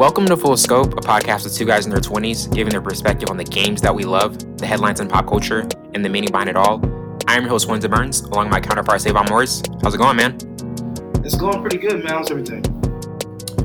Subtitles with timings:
[0.00, 3.28] Welcome to Full Scope, a podcast with two guys in their 20s giving their perspective
[3.28, 6.48] on the games that we love, the headlines in pop culture, and the meaning behind
[6.48, 6.80] it all.
[7.26, 9.62] I'm your host, Windsor Burns, along with my counterpart, Savon Morris.
[9.82, 10.38] How's it going, man?
[11.22, 12.14] It's going pretty good, man.
[12.14, 12.64] How's everything?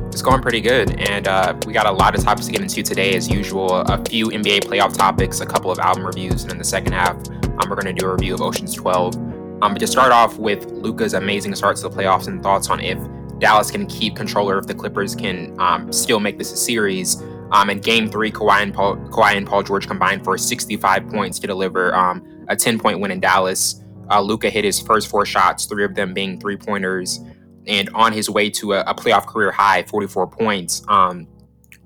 [0.08, 2.84] It's going pretty good, and uh, we got a lot of topics to get into
[2.84, 3.74] today, as usual.
[3.74, 7.16] A few NBA playoff topics, a couple of album reviews, and in the second half,
[7.16, 9.16] um, we're going to do a review of Ocean's 12.
[9.16, 12.82] Um, but to start off with Luka's amazing start to the playoffs and thoughts on
[12.82, 13.00] if
[13.40, 17.22] Dallas can keep control or if the Clippers can um, still make this a series.
[17.52, 21.38] Um, in Game Three, Kawhi and Paul, Kawhi and Paul George combined for 65 points
[21.40, 23.82] to deliver um, a 10 point win in Dallas.
[24.10, 27.20] Uh, Luka hit his first four shots, three of them being three pointers
[27.68, 30.84] and on his way to a, a playoff career high, 44 points.
[30.88, 31.28] Um,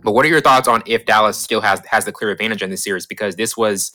[0.04, 2.70] but what are your thoughts on if Dallas still has has the clear advantage in
[2.70, 3.06] this series?
[3.06, 3.92] Because this was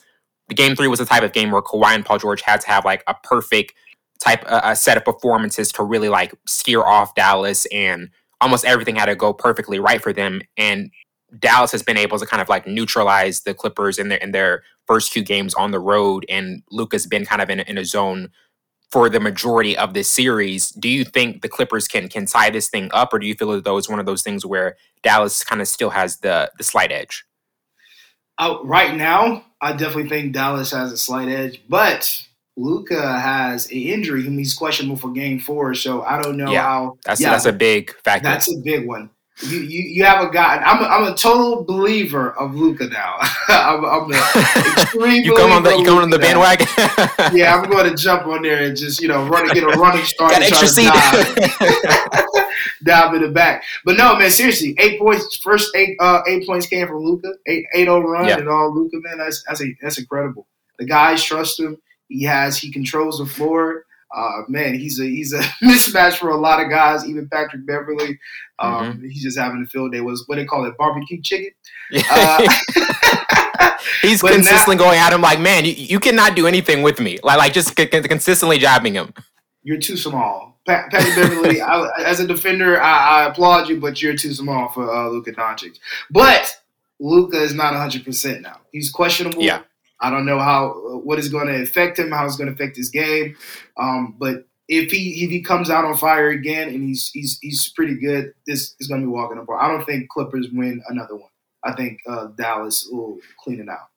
[0.47, 2.67] the game three was the type of game where Kawhi and Paul George had to
[2.67, 3.73] have like a perfect
[4.25, 8.09] type a, a set of performances to really like steer off Dallas, and
[8.41, 10.41] almost everything had to go perfectly right for them.
[10.57, 10.91] And
[11.39, 14.63] Dallas has been able to kind of like neutralize the Clippers in their in their
[14.87, 18.29] first two games on the road, and Luka's been kind of in, in a zone
[18.91, 20.69] for the majority of this series.
[20.69, 23.51] Do you think the Clippers can can tie this thing up, or do you feel
[23.51, 26.63] as though it's one of those things where Dallas kind of still has the the
[26.63, 27.25] slight edge?
[28.37, 32.24] Uh, right now, I definitely think Dallas has a slight edge, but
[32.57, 34.25] Luka has an injury.
[34.27, 36.97] And he's questionable for Game Four, so I don't know yeah, how.
[37.05, 38.27] That's yeah, that's a big factor.
[38.27, 39.09] That's a big one.
[39.43, 40.61] You, you, you have a guy.
[40.65, 43.17] I'm a, I'm a total believer of Luka now.
[43.49, 45.23] I'm, I'm extreme.
[45.25, 46.67] you come on the you come on the bandwagon.
[47.37, 50.05] yeah, I'm going to jump on there and just you know run get a running
[50.05, 50.31] start.
[50.31, 50.85] Got extra seat.
[50.85, 51.35] Dive,
[52.85, 53.65] dive in the back.
[53.83, 55.35] But no, man, seriously, eight points.
[55.35, 57.33] First eight uh, eight points came from Luka.
[57.45, 58.37] Eight eight zero run yeah.
[58.37, 58.99] and all Luka.
[59.01, 60.47] Man, that's that's a, that's incredible.
[60.79, 61.77] The guys trust him.
[62.07, 66.37] He has he controls the floor uh, man, he's a he's a mismatch for a
[66.37, 68.17] lot of guys, even Patrick Beverley.
[68.59, 69.07] Um, mm-hmm.
[69.09, 70.01] He's just having a field day.
[70.01, 71.51] Was what they call it, barbecue chicken.
[72.09, 72.47] Uh,
[74.01, 77.19] he's consistently now, going at him like, man, you, you cannot do anything with me.
[77.23, 79.13] Like like just c- consistently jabbing him.
[79.63, 80.59] You're too small.
[80.65, 81.61] Pat, Patrick Beverley.
[81.61, 85.33] I, as a defender, I, I, applaud you, but you're too small for uh, Luka
[85.33, 85.79] Doncic.
[86.09, 86.55] But
[86.99, 88.61] Luka is not 100 percent now.
[88.71, 89.41] He's questionable.
[89.41, 89.61] Yeah.
[90.01, 92.77] I don't know how what is going to affect him, how it's going to affect
[92.77, 93.35] his game.
[93.77, 97.69] Um, but if he if he comes out on fire again and he's he's he's
[97.69, 99.61] pretty good, this is going to be walking apart.
[99.61, 101.29] I don't think Clippers win another one.
[101.63, 103.89] I think uh, Dallas will clean it out.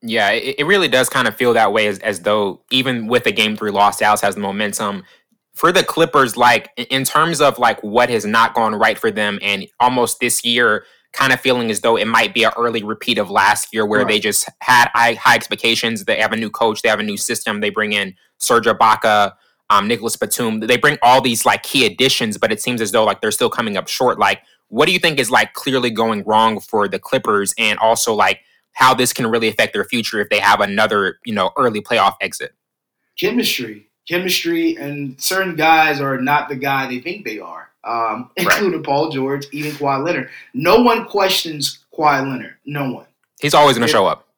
[0.00, 3.26] Yeah, it, it really does kind of feel that way as, as though even with
[3.26, 5.04] a game three loss, Dallas has the momentum.
[5.54, 9.38] For the Clippers, like in terms of like what has not gone right for them,
[9.42, 13.18] and almost this year, kind of feeling as though it might be an early repeat
[13.18, 14.08] of last year where right.
[14.08, 16.04] they just had high, high, expectations.
[16.04, 17.60] They have a new coach, they have a new system.
[17.60, 19.32] They bring in Serge Ibaka,
[19.70, 20.60] um, Nicolas Batum.
[20.60, 23.50] They bring all these like key additions, but it seems as though like they're still
[23.50, 24.18] coming up short.
[24.18, 28.14] Like, what do you think is like clearly going wrong for the Clippers, and also
[28.14, 28.40] like
[28.72, 32.14] how this can really affect their future if they have another you know early playoff
[32.22, 32.54] exit?
[33.18, 38.78] Chemistry, chemistry, and certain guys are not the guy they think they are um, including
[38.78, 38.84] right.
[38.84, 40.30] Paul George, even Kawhi Leonard.
[40.54, 42.54] No one questions Kawhi Leonard.
[42.64, 43.06] No one.
[43.40, 44.28] He's always going to show up.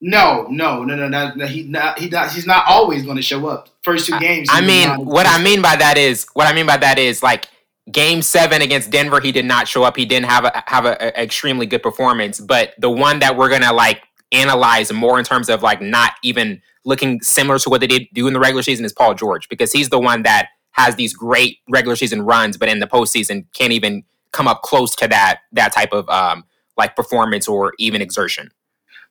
[0.00, 1.32] No, no, no, no, no.
[1.34, 1.98] no he not.
[1.98, 2.30] He not.
[2.30, 3.70] He's not always going to show up.
[3.82, 4.48] First two games.
[4.50, 7.48] I, mean, what I mean by that is, what I mean by that is, like
[7.90, 9.96] Game Seven against Denver, he did not show up.
[9.96, 12.40] He didn't have a have a, a extremely good performance.
[12.40, 14.02] But the one that we're gonna like
[14.32, 18.26] analyze more in terms of like not even looking similar to what they did do
[18.26, 21.58] in the regular season is Paul George because he's the one that has these great
[21.68, 25.72] regular season runs, but in the postseason can't even come up close to that that
[25.72, 26.44] type of um,
[26.76, 28.50] like performance or even exertion.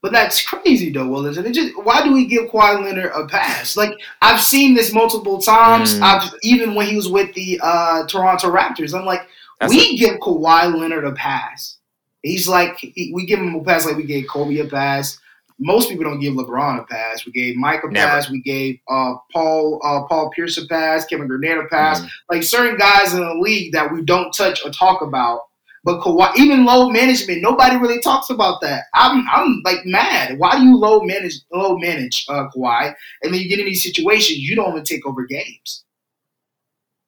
[0.02, 1.54] But that's crazy though, Will, isn't it?
[1.54, 3.78] Just why do we give Kawhi Leonard a pass?
[3.78, 5.96] Like I've seen this multiple times.
[5.96, 6.02] Mm.
[6.02, 9.26] I've even when he was with the uh, Toronto Raptors, I'm like,
[9.62, 11.78] that's we a- give Kawhi Leonard a pass.
[12.22, 12.78] He's like,
[13.14, 15.20] we give him a pass like we gave Kobe a pass
[15.60, 17.26] most people don't give LeBron a pass.
[17.26, 18.30] We gave Mike a pass.
[18.30, 21.06] We gave uh, Paul uh, Paul Pierce a pass.
[21.06, 22.00] Kevin Garnett a pass.
[22.00, 22.08] Mm-hmm.
[22.30, 25.42] Like certain guys in the league that we don't touch or talk about.
[25.84, 28.86] But Kawhi, even low management, nobody really talks about that.
[28.94, 30.40] I'm I'm like mad.
[30.40, 32.94] Why do you low manage low manage uh, Kawhi?
[33.22, 35.84] And then you get in these situations, you don't even take over games.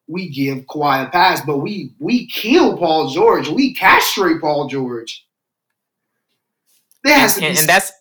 [0.08, 3.48] We give Kawhi a pass, but we we kill Paul George.
[3.48, 5.26] We castrate Paul George.
[7.06, 7.94] There has to be and, and that's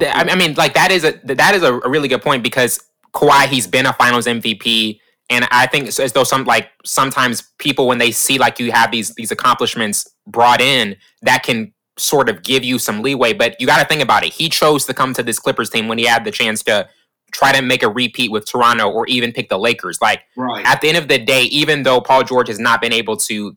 [0.00, 2.80] I mean, like that is a that is a really good point because
[3.12, 4.98] Kawhi he's been a Finals MVP,
[5.30, 8.90] and I think as though some like sometimes people when they see like you have
[8.90, 13.32] these these accomplishments brought in that can sort of give you some leeway.
[13.32, 14.32] But you got to think about it.
[14.32, 16.88] He chose to come to this Clippers team when he had the chance to
[17.32, 20.00] try to make a repeat with Toronto or even pick the Lakers.
[20.00, 20.64] Like right.
[20.66, 23.56] at the end of the day, even though Paul George has not been able to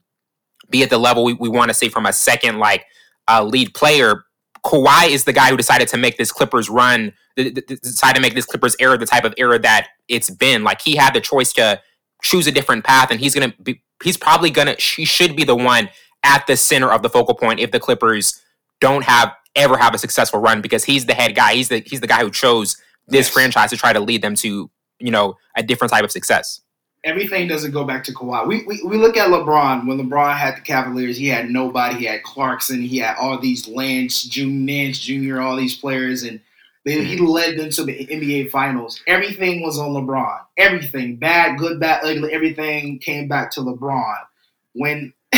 [0.70, 2.86] be at the level we, we want to see from a second like
[3.28, 4.26] uh, lead player.
[4.66, 8.46] Kawhi is the guy who decided to make this Clippers run, decided to make this
[8.46, 10.64] Clippers era the type of era that it's been.
[10.64, 11.82] Like he had the choice to
[12.22, 15.56] choose a different path, and he's gonna be, he's probably gonna, she should be the
[15.56, 15.90] one
[16.24, 18.42] at the center of the focal point if the Clippers
[18.80, 21.54] don't have ever have a successful run because he's the head guy.
[21.54, 22.78] He's the he's the guy who chose
[23.08, 23.30] this yes.
[23.30, 24.70] franchise to try to lead them to
[25.00, 26.62] you know a different type of success
[27.04, 28.48] everything doesn't go back to Kawhi.
[28.48, 29.88] We, we, we look at LeBron.
[29.88, 31.98] When LeBron had the Cavaliers, he had nobody.
[31.98, 32.82] He had Clarkson.
[32.82, 36.40] He had all these Lance, June, Nance Jr., all these players, and
[36.86, 37.26] they, he mm-hmm.
[37.26, 39.02] led them to the NBA Finals.
[39.08, 40.40] Everything was on LeBron.
[40.58, 44.16] Everything, bad, good, bad, ugly, everything came back to LeBron.
[44.74, 45.14] When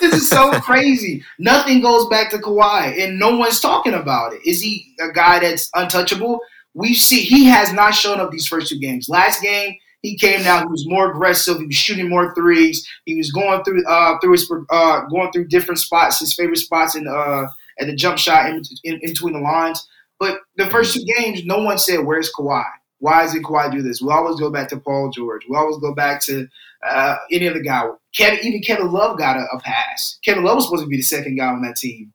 [0.00, 4.46] this is so crazy, nothing goes back to Kawhi, and no one's talking about it.
[4.46, 6.40] Is he a guy that's untouchable?
[6.74, 9.08] We see he has not shown up these first two games.
[9.08, 10.62] Last game, he came down.
[10.62, 11.58] He was more aggressive.
[11.58, 12.86] He was shooting more threes.
[13.04, 16.94] He was going through uh, through his uh, going through different spots, his favorite spots
[16.94, 17.46] in uh,
[17.78, 19.86] at the jump shot in, in, in between the lines.
[20.18, 22.64] But the first two games, no one said, "Where's Kawhi?
[22.98, 25.46] Why does Kawhi do this?" We always go back to Paul George.
[25.48, 26.46] We always go back to
[26.86, 27.88] uh, any other guy.
[28.14, 30.18] Kevin, even Kevin Love got a, a, pass.
[30.24, 32.12] Kevin Love was supposed to be the second guy on that team.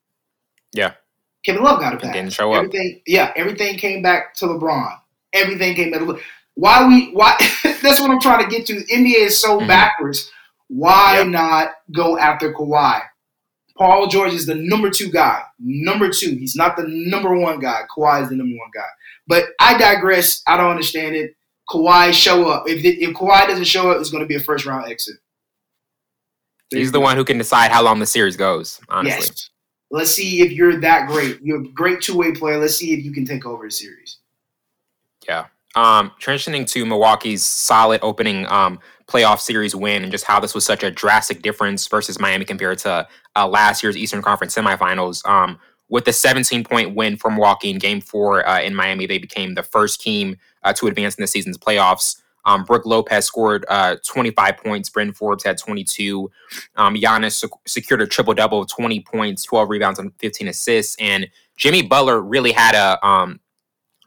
[0.74, 0.94] Yeah.
[1.46, 2.14] Kevin Love got a pass.
[2.14, 3.02] didn't show everything, up.
[3.06, 4.98] Yeah, everything came back to LeBron.
[5.34, 6.02] Everything came back.
[6.56, 7.38] Why we why
[7.82, 8.74] that's what I'm trying to get to.
[8.74, 9.68] NBA is so mm-hmm.
[9.68, 10.32] backwards.
[10.68, 11.28] Why yep.
[11.28, 13.02] not go after Kawhi?
[13.78, 15.44] Paul George is the number two guy.
[15.60, 16.32] Number two.
[16.32, 17.82] He's not the number one guy.
[17.96, 18.88] Kawhi is the number one guy.
[19.28, 20.42] But I digress.
[20.48, 21.36] I don't understand it.
[21.70, 22.68] Kawhi show up.
[22.68, 25.16] If if Kawhi doesn't show up, it's going to be a first round exit.
[26.72, 28.80] There He's the one who can decide how long the series goes.
[28.90, 29.20] Honestly.
[29.20, 29.50] Yes.
[29.92, 31.40] Let's see if you're that great.
[31.42, 32.58] You're a great two way player.
[32.58, 34.20] Let's see if you can take over a series.
[35.28, 35.46] Yeah.
[35.76, 40.66] Um, transitioning to Milwaukee's solid opening um, playoff series win and just how this was
[40.66, 45.26] such a drastic difference versus Miami compared to uh, last year's Eastern Conference semifinals.
[45.28, 49.18] Um, with the 17 point win for Milwaukee in game four uh, in Miami, they
[49.18, 52.22] became the first team uh, to advance in the season's playoffs.
[52.46, 54.90] Um, Brook Lopez scored uh, 25 points.
[54.90, 56.30] Bryn Forbes had 22.
[56.76, 60.96] Um, Giannis sec- secured a triple double of 20 points, 12 rebounds, and 15 assists.
[61.00, 61.28] And
[61.58, 63.40] Jimmy Butler really had a um,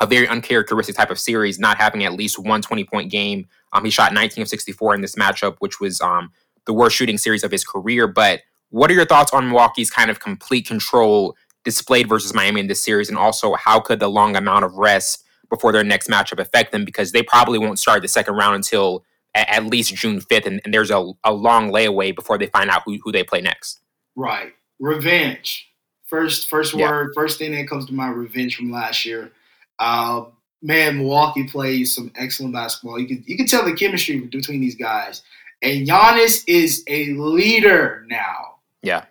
[0.00, 3.46] a very uncharacteristic type of series, not having at least one 20 point game.
[3.72, 6.30] Um, he shot 19 of 64 in this matchup, which was um,
[6.66, 8.06] the worst shooting series of his career.
[8.06, 12.66] But what are your thoughts on Milwaukee's kind of complete control displayed versus Miami in
[12.68, 13.08] this series?
[13.08, 16.84] And also, how could the long amount of rest before their next matchup affect them?
[16.84, 19.04] Because they probably won't start the second round until
[19.34, 20.46] at, at least June 5th.
[20.46, 23.40] And, and there's a, a long layaway before they find out who, who they play
[23.40, 23.80] next.
[24.14, 24.52] Right.
[24.78, 25.68] Revenge.
[26.06, 29.30] First, first word, first thing that comes to mind, revenge from last year.
[29.78, 30.24] Uh,
[30.62, 32.98] man, Milwaukee plays some excellent basketball.
[32.98, 35.22] You can you can tell the chemistry between these guys.
[35.62, 38.56] And Giannis is a leader now.
[38.82, 39.04] Yeah.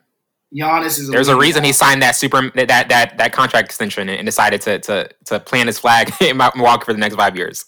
[0.56, 1.10] Giannis is.
[1.10, 1.68] A There's a reason now.
[1.68, 5.68] he signed that super that that that contract extension and decided to to to plant
[5.68, 7.66] his flag in Milwaukee for the next five years.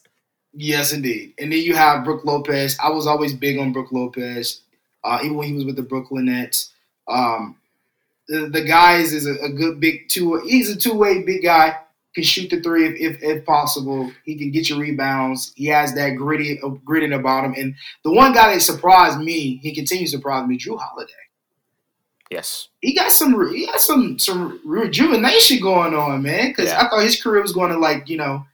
[0.54, 1.34] Yes, indeed.
[1.40, 2.78] And then you have Brook Lopez.
[2.84, 4.62] I was always big on Brook Lopez,
[5.04, 6.72] uh, even when he was with the Brooklyn Nets.
[7.08, 7.58] Um,
[8.28, 10.40] the, the guys is a, a good big two.
[10.40, 11.78] He's a two way big guy
[12.16, 14.12] can shoot the three if, if, if, possible.
[14.26, 15.54] He can get your rebounds.
[15.56, 17.54] He has that gritty uh, grit in the bottom.
[17.56, 21.14] And the one guy that surprised me, he continues to surprise me, Jrue Holiday.
[22.32, 26.50] Yes, he got some he got some some rejuvenation going on, man.
[26.50, 26.80] Because yeah.
[26.80, 28.46] I thought his career was going to like you know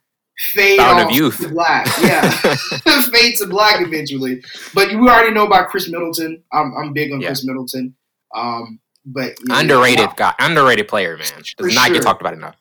[0.54, 1.38] fade Fountain off of youth.
[1.40, 1.86] to black.
[2.02, 2.30] Yeah,
[3.12, 4.42] fade to black eventually.
[4.74, 6.42] But we already know about Khris Middleton.
[6.54, 7.28] I'm I'm big on yeah.
[7.28, 7.94] Khris Middleton.
[8.34, 11.44] Um, but know, underrated guy, underrated player, man.
[11.58, 11.96] Does not sure.
[11.96, 12.56] get talked about enough.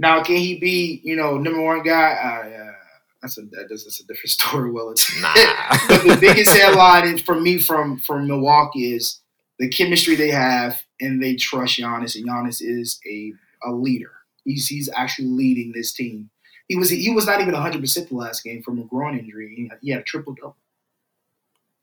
[0.00, 2.12] Now, can he be, you know, number one guy?
[2.12, 2.72] Uh,
[3.20, 4.70] that's a that's, that's a different story.
[4.70, 5.34] Well, it's nah.
[5.88, 9.20] but the biggest headline for me from from Milwaukee is
[9.58, 14.12] the chemistry they have, and they trust Giannis, and Giannis is a a leader.
[14.44, 16.30] He's he's actually leading this team.
[16.68, 19.52] He was he was not even 100 percent the last game from a groin injury.
[19.54, 20.56] He had, he had a triple double.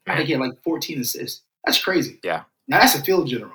[0.08, 1.42] I think he had like 14 assists.
[1.66, 2.20] That's crazy.
[2.24, 2.44] Yeah.
[2.68, 3.52] Now that's a field general.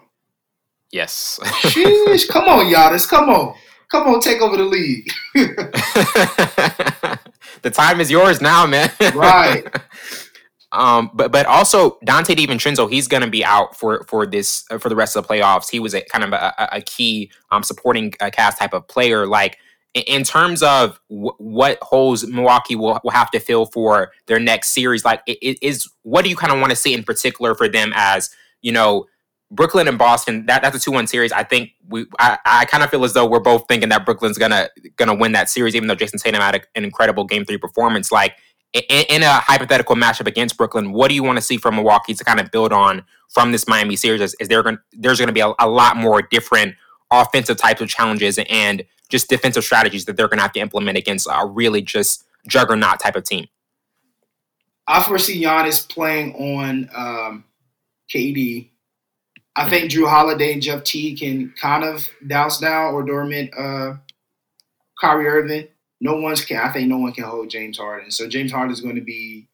[0.92, 1.40] Yes.
[1.42, 3.57] Sheesh, come on, Giannis, come on.
[3.92, 5.06] Come on, take over the league.
[7.61, 8.90] the time is yours now, man.
[9.14, 9.64] right.
[10.75, 14.78] Um, but but also Donte DiVincenzo, he's going to be out for for this uh,
[14.78, 15.70] for the rest of the playoffs.
[15.70, 19.26] He was a kind of a, a key um, supporting uh, cast type of player.
[19.26, 19.58] Like
[19.92, 24.68] in terms of w- what holes Milwaukee will, will have to fill for their next
[24.68, 27.54] series, like it, it is what do you kind of want to see in particular
[27.54, 28.30] for them as
[28.62, 29.04] you know
[29.52, 31.30] Brooklyn and Boston, that, that's a two-one series.
[31.30, 34.38] I think we, I, I kind of feel as though we're both thinking that Brooklyn's
[34.38, 37.59] gonna gonna win that series, even though Jayson Tatum had a, an incredible Game Three
[37.59, 38.11] performance.
[38.11, 38.37] Like
[38.73, 42.14] in, in, a hypothetical matchup against Brooklyn, what do you want to see from Milwaukee
[42.14, 44.23] to kind of build on from this Miami series?
[44.23, 46.75] Is, is there gonna, there's going to be a, a, lot more different
[47.11, 50.97] offensive types of challenges and just defensive strategies that they're going to have to implement
[50.97, 53.47] against a really just juggernaut type of team?
[54.87, 57.44] I foresee Giannis playing on um,
[58.11, 58.72] KD.
[59.54, 63.94] I think Jrue Holiday and Jeff Teague can kind of douse down or dormant uh,
[65.00, 65.68] Kyrie Irving
[66.02, 66.59] no one's can.
[66.59, 68.11] I think no one can hold James Harden.
[68.11, 69.47] So James Harden is going to be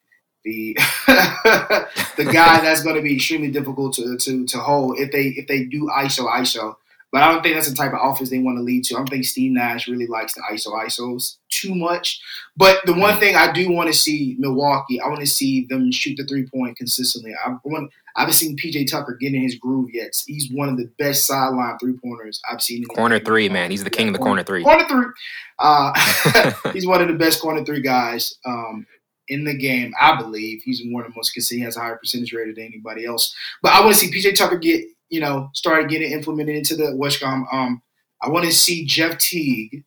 [0.45, 0.75] the
[1.07, 5.47] the guy that's going to be extremely difficult to, to to hold if they if
[5.47, 6.77] they do ISO ISO.
[7.11, 8.95] But I don't think that's the type of offense they want to lead to.
[8.95, 12.21] I don't think Steve Nash really likes the ISO ISOs too much.
[12.57, 15.91] But the one thing I do want to see Milwaukee, I want to see them
[15.91, 17.33] shoot the three point consistently.
[17.45, 20.21] I want I haven't seen PJ Tucker get in his groove yet.
[20.27, 22.85] He's one of the best sideline three pointers I've seen.
[22.87, 23.71] corner three, man.
[23.71, 24.65] He's the king yeah, of the corner, corner three.
[24.65, 25.13] Corner three.
[25.61, 28.85] Uh, he's one of the best corner three guys um,
[29.29, 30.63] in the game, I believe.
[30.65, 31.61] He's one of the most consistent.
[31.61, 33.33] He has a higher percentage rate than anybody else.
[33.63, 36.93] But I want to see PJ Tucker get you know, started getting implemented into the
[36.93, 37.53] WestCom.
[37.53, 37.83] Um,
[38.23, 39.85] I want to see Jeff Teague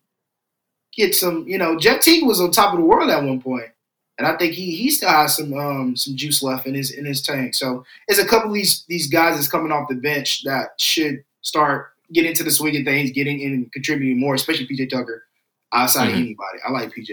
[0.94, 1.46] get some.
[1.46, 3.70] You know, Jeff Teague was on top of the world at one point,
[4.18, 7.04] and I think he he still has some um some juice left in his in
[7.04, 7.54] his tank.
[7.54, 11.24] So there's a couple of these these guys that's coming off the bench that should
[11.42, 15.24] start getting into the swing of things, getting in and contributing more, especially PJ Tucker
[15.72, 16.14] outside mm-hmm.
[16.14, 16.58] of anybody.
[16.66, 17.10] I like PJ.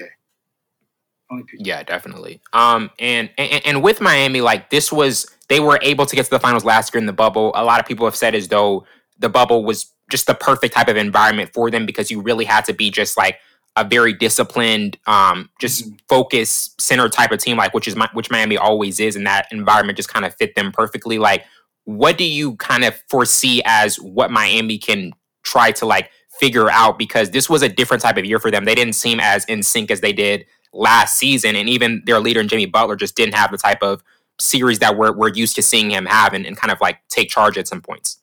[1.53, 2.41] Yeah, definitely.
[2.53, 6.31] Um, and, and and with Miami, like this was they were able to get to
[6.31, 7.51] the finals last year in the bubble.
[7.55, 8.85] A lot of people have said as though
[9.19, 12.65] the bubble was just the perfect type of environment for them because you really had
[12.65, 13.37] to be just like
[13.75, 15.95] a very disciplined, um, just mm-hmm.
[16.07, 19.47] focus center type of team, like which is my, which Miami always is, and that
[19.51, 21.19] environment just kind of fit them perfectly.
[21.19, 21.45] Like,
[21.85, 26.09] what do you kind of foresee as what Miami can try to like
[26.39, 26.97] figure out?
[26.97, 28.65] Because this was a different type of year for them.
[28.65, 32.43] They didn't seem as in sync as they did last season, and even their leader
[32.43, 34.03] Jimmy Butler just didn't have the type of
[34.39, 37.29] series that we're we're used to seeing him have and, and kind of like take
[37.29, 38.19] charge at some points.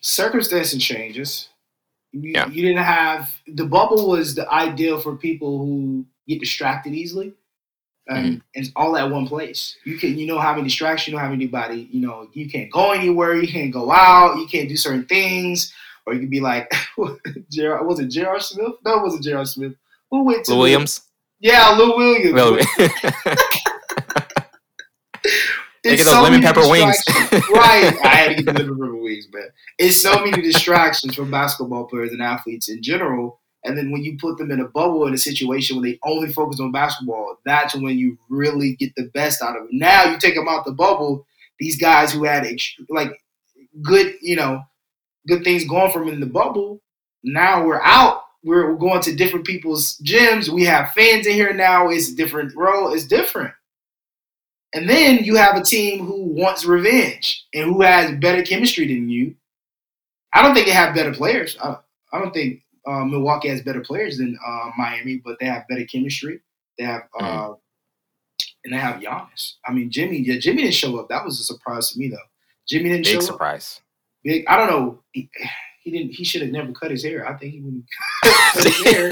[0.00, 1.48] Circumstances changes.
[2.12, 2.46] You, yeah.
[2.48, 7.34] you didn't have the bubble was the ideal for people who get distracted easily.
[8.10, 8.26] Um, mm-hmm.
[8.26, 9.76] and it's all at one place.
[9.84, 12.70] You can, you know, have any distraction, you don't have anybody, you know, you can't
[12.70, 15.72] go anywhere, you can't go out, you can't do certain things,
[16.06, 16.70] or you can be like,
[17.50, 18.74] Gerard, was it Gerard Smith?
[18.84, 19.72] No, it wasn't Gerard Smith.
[20.10, 21.00] Who went to Williams?
[21.44, 22.32] Yeah, Lou Williams.
[22.32, 22.56] Lou.
[25.82, 26.96] Get those so lemon pepper wings.
[27.52, 27.94] right.
[28.02, 29.48] I had to get the lemon pepper wings, man.
[29.78, 33.42] It's so many distractions from basketball players and athletes in general.
[33.62, 36.32] And then when you put them in a bubble in a situation where they only
[36.32, 39.78] focus on basketball, that's when you really get the best out of them.
[39.78, 41.26] Now you take them out the bubble,
[41.58, 42.46] these guys who had
[42.88, 43.22] like
[43.82, 44.62] good, you know,
[45.28, 46.80] good things going from in the bubble,
[47.22, 50.48] now we're out we're, we're going to different people's gyms.
[50.48, 51.88] We have fans in here now.
[51.88, 52.92] It's a different role.
[52.92, 53.52] It's different.
[54.74, 59.08] And then you have a team who wants revenge and who has better chemistry than
[59.08, 59.34] you.
[60.32, 61.56] I don't think they have better players.
[61.62, 61.76] I,
[62.12, 65.84] I don't think uh, Milwaukee has better players than uh, Miami, but they have better
[65.84, 66.40] chemistry.
[66.76, 67.58] They have, uh, mm.
[68.64, 69.54] and they have Giannis.
[69.64, 70.18] I mean, Jimmy.
[70.18, 71.08] Yeah, Jimmy didn't show up.
[71.08, 72.16] That was a surprise to me, though.
[72.68, 73.76] Jimmy didn't Big show surprise.
[73.78, 73.84] up.
[74.24, 74.44] Big.
[74.48, 75.02] I don't know.
[75.84, 76.12] He, he didn't.
[76.14, 77.28] He should have never cut his hair.
[77.28, 77.82] I think he would
[78.24, 79.10] cut his hair.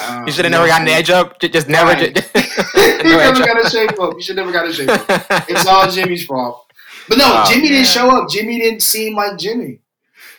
[0.00, 1.40] Um, you should have never gotten the edge up.
[1.40, 1.92] Just, never.
[1.92, 2.14] Right.
[2.14, 2.34] Just,
[2.74, 4.14] no never got a shape up.
[4.14, 5.04] You should never got a shape up.
[5.48, 6.70] It's all Jimmy's fault.
[7.08, 7.72] But no, oh, Jimmy man.
[7.72, 8.28] didn't show up.
[8.28, 9.80] Jimmy didn't seem like Jimmy.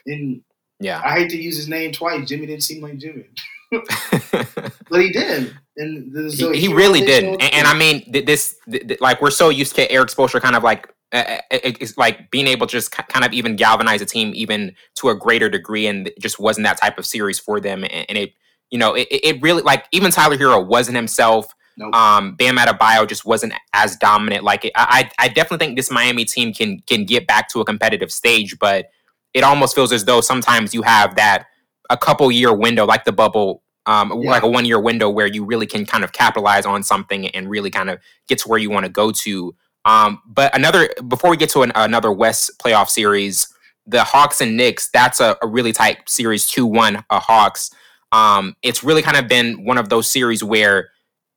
[0.05, 0.41] And
[0.79, 2.27] yeah, I hate to use his name twice.
[2.27, 3.25] Jimmy didn't seem like Jimmy,
[3.72, 5.55] but he did.
[5.75, 7.24] And he, he really did.
[7.24, 10.62] And, and, I mean, this, this, like, we're so used to Erik Spoelstra kind of
[10.62, 15.10] like it's like being able to just kind of even galvanize a team even to
[15.10, 18.34] a greater degree and it just wasn't that type of series for them and it
[18.72, 21.93] you know it, it really like even tyler Herro wasn't himself nope.
[21.93, 26.51] um bam Adebayo just wasn't as dominant like I, I definitely think this miami team
[26.51, 28.88] can can get back to a competitive stage but
[29.36, 31.46] it almost feels as though sometimes you have that
[31.91, 34.29] a couple year window like the bubble um, yeah.
[34.29, 37.50] like a one year window where you really can kind of capitalize on something and
[37.50, 39.53] really kind of get to where you want to go to
[39.86, 43.48] um, but another before we get to an, another West playoff series,
[43.86, 47.70] the Hawks and Knicks, that's a, a really tight series, two one uh, Hawks.
[48.12, 50.90] Um, it's really kind of been one of those series where,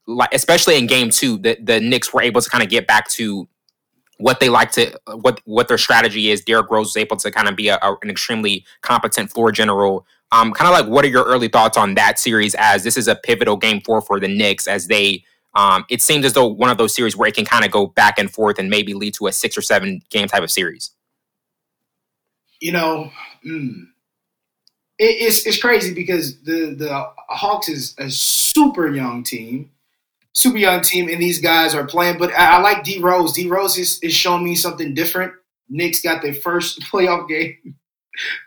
[0.07, 3.09] like, especially in Game Two, the the Knicks were able to kind of get back
[3.11, 3.49] to
[4.19, 6.43] what they like to what what their strategy is.
[6.43, 10.07] Derrick Rose was able to kind of be a, a, an extremely competent floor general.
[10.33, 12.55] Um, kind of like, what are your early thoughts on that series?
[12.57, 15.25] As this is a pivotal game four for the Knicks, as they
[15.57, 17.87] um, it seems as though one of those series where it can kind of go
[17.87, 20.91] back and forth and maybe lead to a six or seven game type of series.
[22.61, 23.11] You know,
[23.45, 23.87] mm,
[24.99, 29.71] it, it's it's crazy because the the Hawks is a super young team,
[30.35, 32.19] super young team, and these guys are playing.
[32.19, 33.33] But I, I like D Rose.
[33.33, 35.33] D Rose is, is showing me something different.
[35.71, 37.77] Knicks got their first playoff game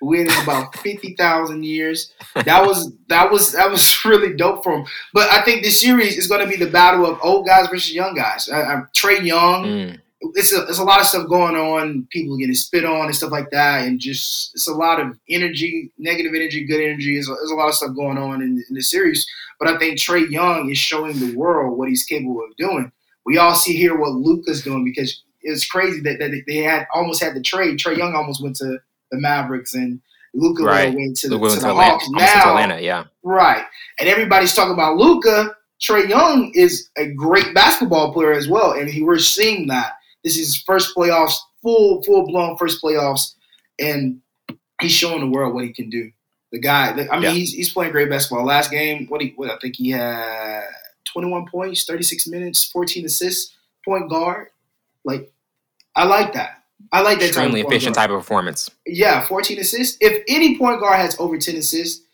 [0.01, 2.13] win in about fifty thousand years.
[2.35, 4.85] That was that was that was really dope for him.
[5.13, 7.93] But I think this series is going to be the battle of old guys versus
[7.93, 8.49] young guys.
[8.49, 9.65] I, I, Trae Young.
[9.65, 9.99] Mm.
[10.35, 12.05] It's a, it's a lot of stuff going on.
[12.09, 15.93] People getting spit on and stuff like that, and just it's a lot of energy,
[15.97, 17.13] negative energy, good energy.
[17.13, 19.25] There's a, there's a lot of stuff going on in, in the series.
[19.59, 22.91] But I think Trae Young is showing the world what he's capable of doing.
[23.25, 27.21] We all see here what Luka's doing because it's crazy that, that they had almost
[27.21, 27.77] had the trade.
[27.77, 28.79] Trae Young almost went to
[29.11, 30.01] the Mavericks and
[30.33, 30.93] Luka right.
[30.93, 32.09] went to, Luka to the Atlanta, Hawks.
[32.09, 33.65] Now, Atlanta, yeah, right.
[33.99, 35.55] And everybody's talking about Luka.
[35.81, 39.93] Trae Young is a great basketball player as well, and he, we're seeing that.
[40.23, 43.35] This is his first playoffs, full full blown first playoffs,
[43.79, 44.21] and
[44.81, 46.11] he's showing the world what he can do.
[46.51, 47.31] The guy, I mean, yeah.
[47.31, 48.45] he's he's playing great basketball.
[48.45, 50.65] Last game, what he, what I think he had
[51.05, 54.47] 21 points, 36 minutes, 14 assists, point guard.
[55.03, 55.31] Like,
[55.95, 56.58] I like that.
[56.91, 58.69] I like that extremely type efficient type of performance.
[58.85, 59.97] Yeah, 14 assists.
[60.01, 62.05] If any point guard has over 10 assists,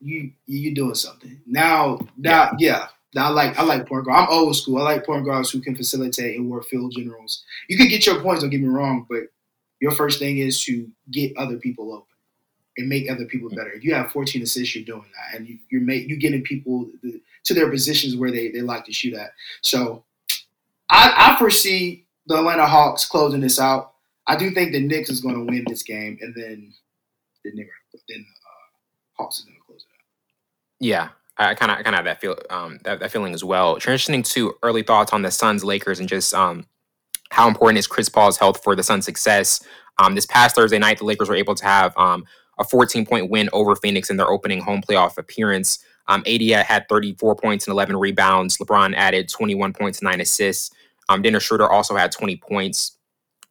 [0.00, 1.40] you you doing something.
[1.46, 2.88] Now, now, yeah.
[3.14, 3.24] yeah.
[3.24, 4.18] I like I like point guard.
[4.18, 4.78] I'm old school.
[4.78, 7.44] I like point guards who can facilitate and work field generals.
[7.68, 8.42] You can get your points.
[8.42, 9.24] Don't get me wrong, but
[9.80, 12.06] your first thing is to get other people open
[12.78, 13.56] and make other people mm.
[13.56, 13.70] better.
[13.70, 16.88] If you have 14 assists, you're doing that, and you, you're make, you're getting people
[17.44, 19.32] to their positions where they, they like to shoot at.
[19.60, 20.04] So
[20.88, 23.91] I, I foresee the Atlanta Hawks closing this out.
[24.26, 26.72] I do think the Knicks is going to win this game, and then
[27.44, 27.70] the Knicks,
[28.08, 30.04] then uh, Hawks is going to close it out.
[30.80, 33.76] Yeah, I kind of kind of have that feel um, that, that feeling as well.
[33.76, 36.66] Transitioning to early thoughts on the Suns Lakers and just um,
[37.30, 39.64] how important is Chris Paul's health for the Suns' success.
[39.98, 42.24] Um, this past Thursday night, the Lakers were able to have um,
[42.58, 45.84] a 14 point win over Phoenix in their opening home playoff appearance.
[46.08, 48.58] Um, AD had 34 points and 11 rebounds.
[48.58, 50.70] LeBron added 21 points nine assists.
[51.08, 52.98] Um, Dennis Schroeder also had 20 points.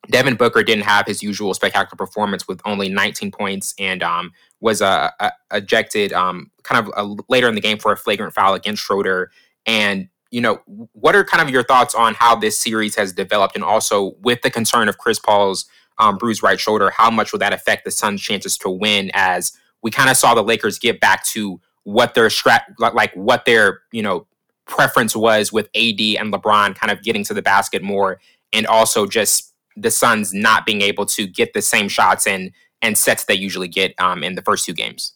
[0.09, 4.81] Devin Booker didn't have his usual spectacular performance with only 19 points and um, was
[4.81, 8.55] uh, uh, ejected um, kind of uh, later in the game for a flagrant foul
[8.55, 9.29] against Schroeder.
[9.65, 10.59] And, you know,
[10.93, 13.55] what are kind of your thoughts on how this series has developed?
[13.55, 15.65] And also with the concern of Chris Paul's
[15.99, 19.53] um, bruised right shoulder, how much will that affect the Suns' chances to win as
[19.83, 22.29] we kind of saw the Lakers get back to what their
[22.79, 24.25] like what their, you know,
[24.65, 28.19] preference was with AD and LeBron kind of getting to the basket more
[28.53, 32.97] and also just the Suns not being able to get the same shots and and
[32.97, 35.13] sets they usually get um, in the first two games.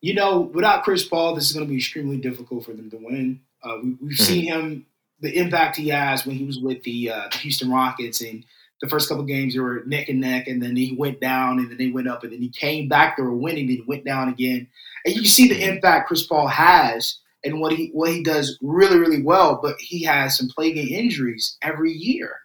[0.00, 2.96] You know, without Chris Paul, this is going to be extremely difficult for them to
[2.96, 3.40] win.
[3.62, 4.12] Uh, we, have mm-hmm.
[4.12, 4.86] seen him,
[5.20, 8.44] the impact he has when he was with the, uh, the Houston Rockets, and
[8.80, 11.70] the first couple games they were neck and neck, and then he went down, and
[11.70, 13.16] then they went up, and then he came back.
[13.16, 14.68] They were winning, then he went down again,
[15.04, 15.76] and you can see the mm-hmm.
[15.76, 19.58] impact Chris Paul has and what he what he does really really well.
[19.60, 22.36] But he has some plaguing injuries every year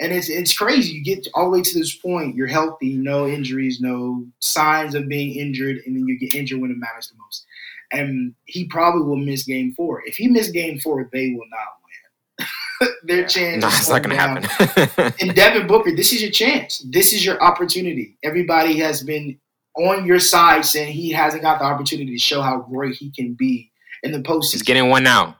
[0.00, 0.94] and it's it's crazy.
[0.94, 5.08] You get all the way to this point, you're healthy, no injuries, no signs of
[5.08, 7.44] being injured, and then you get injured when it matters the most.
[7.92, 10.02] And he probably will miss game four.
[10.06, 12.94] If he missed game four, they will not win.
[13.04, 13.62] Their chance.
[13.62, 15.14] No, it's not going to happen.
[15.20, 16.78] and Devin Booker, this is your chance.
[16.88, 18.16] This is your opportunity.
[18.22, 19.38] Everybody has been
[19.76, 23.34] on your side saying he hasn't got the opportunity to show how great he can
[23.34, 23.70] be
[24.02, 24.52] in the postseason.
[24.52, 25.36] He's getting one now.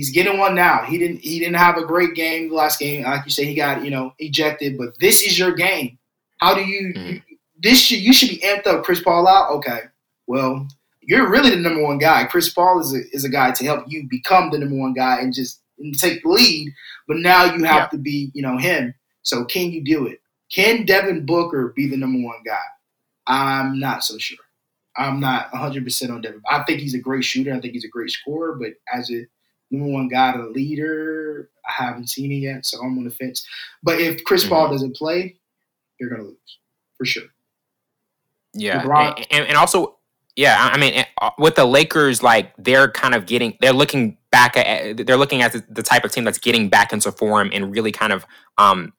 [0.00, 0.82] He's getting one now.
[0.84, 3.04] He didn't he didn't have a great game the last game.
[3.04, 5.98] Like you say, he got, you know, ejected, but this is your game.
[6.38, 7.06] How do you, mm-hmm.
[7.28, 9.50] you this should you should be amped up Chris Paul out?
[9.56, 9.80] Okay.
[10.26, 10.66] Well,
[11.02, 12.24] you're really the number one guy.
[12.24, 15.20] Chris Paul is a, is a guy to help you become the number one guy
[15.20, 16.72] and just and take the lead.
[17.06, 17.88] But now you have yeah.
[17.88, 18.94] to be, you know, him.
[19.20, 20.22] So can you do it?
[20.50, 22.56] Can Devin Booker be the number one guy?
[23.26, 24.38] I'm not so sure.
[24.96, 26.40] I'm not 100% on Devin.
[26.50, 27.52] I think he's a great shooter.
[27.52, 28.54] I think he's a great scorer.
[28.54, 29.26] But as a
[29.70, 31.50] number one guy, a leader.
[31.66, 33.46] I haven't seen it yet, so I'm on the fence.
[33.82, 34.50] But if Chris mm-hmm.
[34.52, 35.36] Paul doesn't play,
[35.98, 36.58] you're gonna lose
[36.96, 37.24] for sure.
[38.52, 39.96] Yeah, and, and, also,
[40.34, 44.56] yeah, I mean, uh, with the Lakers, like they're kind of getting, they're looking back
[44.56, 47.70] at, they're looking at the, the type of team that's getting back into form and
[47.70, 48.26] really kind of
[48.58, 48.92] um,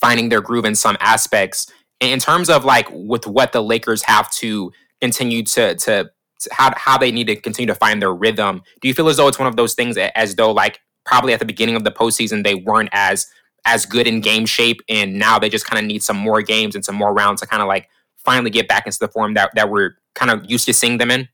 [0.00, 1.70] finding their groove in some aspects.
[2.00, 6.10] In terms of like with what the Lakers have to continue to to
[6.50, 8.62] how how they need to continue to find their rhythm.
[8.80, 11.38] Do you feel as though it's one of those things as though like probably at
[11.38, 13.26] the beginning of the postseason they weren't as
[13.64, 16.74] as good in game shape, and now they just kind of need some more games
[16.74, 19.50] and some more rounds to kind of like finally get back into the form that
[19.54, 21.28] that we're kind of used to seeing them in.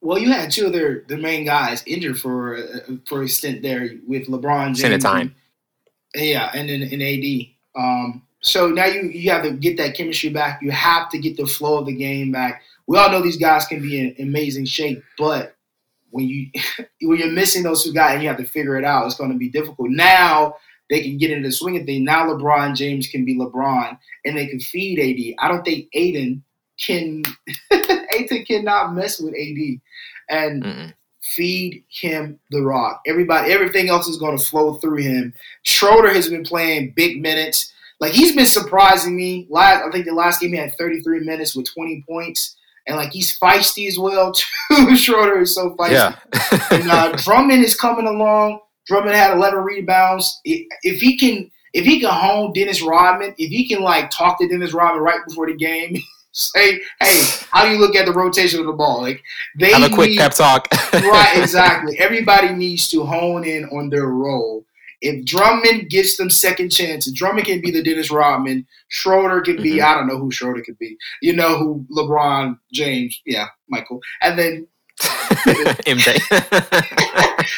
[0.00, 2.62] Well, you had two of their the main guys injured for uh,
[3.06, 4.78] for a stint there with LeBron James.
[4.80, 5.34] Stint time.
[6.14, 7.46] yeah, and then in AD.
[7.76, 10.62] Um, so now you you have to get that chemistry back.
[10.62, 13.66] You have to get the flow of the game back we all know these guys
[13.66, 15.56] can be in amazing shape, but
[16.10, 16.50] when you
[17.02, 19.32] when you're missing those two guys and you have to figure it out, it's going
[19.32, 19.90] to be difficult.
[19.90, 20.56] Now
[20.88, 22.04] they can get into the swing of things.
[22.04, 25.44] Now LeBron James can be LeBron and they can feed AD.
[25.44, 26.42] I don't think Ayton
[26.78, 27.22] can
[28.12, 29.80] Ayton cannot mess with AD
[30.28, 30.94] and Mm-mm.
[31.22, 33.00] feed him the rock.
[33.06, 35.34] Everybody, everything else is going to flow through him.
[35.64, 37.72] Schroeder has been playing big minutes.
[37.98, 39.46] Like he's been surprising me.
[39.48, 43.12] Last, I think the last game he had 33 minutes with 20 points and like
[43.12, 44.32] he's feisty as well
[44.70, 44.96] too.
[44.96, 45.92] Schroeder is so feisty.
[45.92, 46.16] Yeah.
[46.70, 48.60] and uh, Drummond is coming along.
[48.86, 50.40] Drummond had 11 rebounds.
[50.44, 54.48] If he can, if he can hone Dennis Rodman, if he can like talk to
[54.48, 55.96] Dennis Rodman right before the game,
[56.32, 59.22] say, "Hey, how do you look at the rotation of the ball?" Like
[59.58, 60.68] they have a quick need, pep talk.
[60.92, 61.98] right, exactly.
[61.98, 64.64] Everybody needs to hone in on their role.
[65.00, 68.66] If Drummond gets them second chances, Drummond can be the Dennis Rodman.
[68.88, 69.86] Schroeder can be, mm-hmm.
[69.86, 70.96] I don't know who Schroeder could be.
[71.22, 74.00] You know who LeBron James, yeah, Michael.
[74.22, 74.66] And then
[75.00, 76.18] MJ.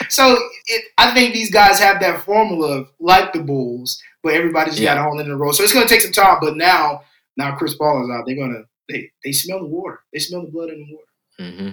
[0.11, 4.81] so it, I think these guys have that formula of, like the Bulls, but everybody's
[4.81, 4.95] yeah.
[4.95, 5.53] got a hole in the road.
[5.53, 6.39] So it's going to take some time.
[6.41, 7.03] But now,
[7.37, 8.25] now Chris Paul is out.
[8.27, 10.01] They're going to they they smell the water.
[10.13, 11.53] They smell the blood in the water.
[11.53, 11.71] Mm-hmm.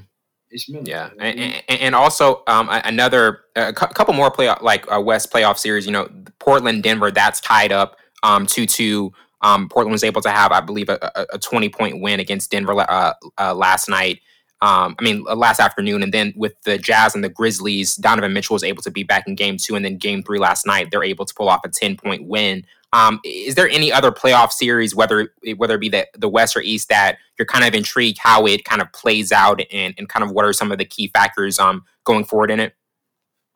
[0.67, 5.57] Yeah, and, and, and, also um, another a couple more playoff like uh, West playoff
[5.57, 5.85] series.
[5.85, 9.13] You know, Portland, Denver, that's tied up um, two two.
[9.41, 12.73] Um, Portland was able to have, I believe, a, a twenty point win against Denver
[12.79, 14.21] uh, uh, last night.
[14.61, 18.33] Um, I mean, uh, last afternoon, and then with the Jazz and the Grizzlies, Donovan
[18.33, 20.89] Mitchell was able to be back in Game Two, and then Game Three last night,
[20.89, 22.65] they're able to pull off a ten point win
[22.95, 26.61] um, is there any other playoff series, whether whether it be the, the West or
[26.61, 30.23] East, that you're kind of intrigued how it kind of plays out and, and kind
[30.23, 32.73] of what are some of the key factors um, going forward in it?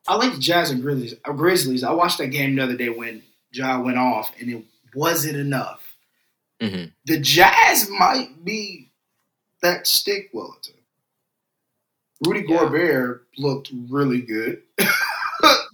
[0.09, 1.15] I like the Jazz and Grizzlies.
[1.23, 1.85] Uh, Grizzlies.
[1.85, 3.23] I watched that game the other day when
[3.53, 4.61] Ja went off, and it
[4.93, 5.95] wasn't enough.
[6.61, 6.89] Mm-hmm.
[7.05, 8.91] The Jazz might be
[9.61, 10.73] that stick Wellington.
[12.27, 12.57] Rudy yeah.
[12.57, 14.63] Gobert looked really good.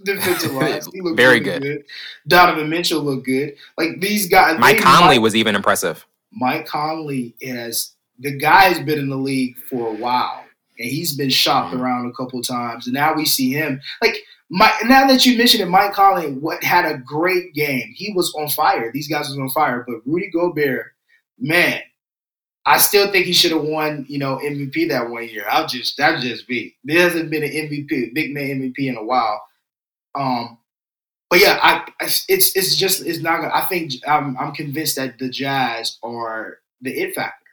[0.05, 0.87] defensive wise.
[0.93, 1.61] He looked very good.
[1.61, 1.83] good.
[2.27, 3.55] Donovan Mitchell looked good.
[3.77, 4.59] Like these guys.
[4.59, 6.05] Mike Conley was even impressive.
[6.31, 10.45] Mike Conley has the guy's been in the league for a while,
[10.79, 11.81] and he's been shopped mm-hmm.
[11.81, 14.17] around a couple times, and now we see him like.
[14.47, 17.91] My, now that you mentioned it, Mike Conley what had a great game.
[17.95, 18.91] He was on fire.
[18.91, 19.83] These guys was on fire.
[19.87, 20.93] But Rudy Gobert,
[21.39, 21.81] man,
[22.65, 25.45] I still think he should have won, you know, MVP that one year.
[25.49, 26.75] I'll just that just be.
[26.83, 29.41] There hasn't been an MVP, big man MVP in a while.
[30.15, 30.57] Um,
[31.29, 31.85] but yeah, I,
[32.29, 33.41] it's it's just it's not.
[33.41, 37.45] Gonna, I think I'm I'm convinced that the Jazz are the it factor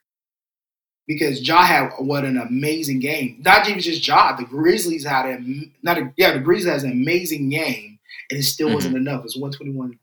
[1.06, 3.40] because Ja had what an amazing game.
[3.44, 5.40] Not even just Ja, the Grizzlies had a
[5.82, 7.98] not a, yeah the Grizzlies has an amazing game,
[8.30, 8.74] and it still mm-hmm.
[8.74, 9.24] wasn't enough.
[9.24, 9.98] It's 121,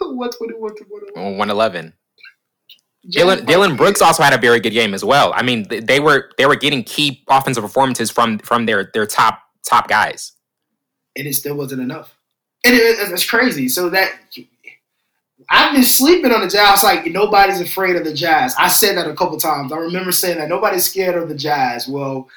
[0.00, 1.92] 121 to 111.
[3.10, 5.32] Dylan Dillon Brooks also had a very good game as well.
[5.34, 9.40] I mean, they were they were getting key offensive performances from from their their top
[9.64, 10.35] top guys
[11.16, 12.16] and it still wasn't enough.
[12.64, 13.68] And it, it's crazy.
[13.68, 14.12] So that
[15.50, 16.82] I've been sleeping on the Jazz.
[16.82, 18.54] Like nobody's afraid of the Jazz.
[18.58, 19.72] I said that a couple times.
[19.72, 21.86] I remember saying that nobody's scared of the Jazz.
[21.86, 22.28] Well,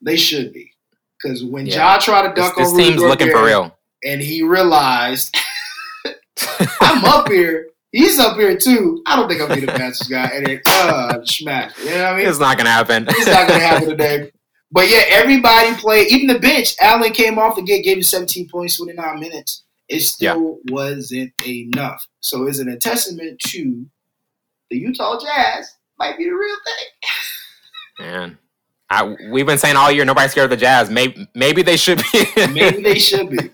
[0.00, 0.72] they should be,
[1.20, 1.94] because when yeah.
[1.94, 5.34] Ja tried to dunk this, this team's looking for real, and he realized
[6.80, 7.68] I'm up here.
[7.92, 9.02] He's up here too.
[9.06, 10.26] I don't think I'll be the fastest guy.
[10.26, 11.78] And it uh, smash.
[11.78, 12.26] You know what I mean?
[12.26, 13.06] It's not gonna happen.
[13.08, 14.32] It's not gonna happen today.
[14.72, 16.10] But yeah, everybody played.
[16.10, 19.64] Even the bench, Allen came off the gate, gave him 17 points, 29 minutes.
[19.88, 20.74] It still yeah.
[20.74, 22.06] wasn't enough.
[22.20, 23.86] So is it a testament to
[24.70, 28.06] the Utah Jazz might be the real thing.
[28.06, 28.38] Man.
[28.90, 30.90] I, we've been saying all year nobody's scared of the Jazz.
[30.90, 32.24] Maybe maybe they should be.
[32.52, 33.50] maybe they should be.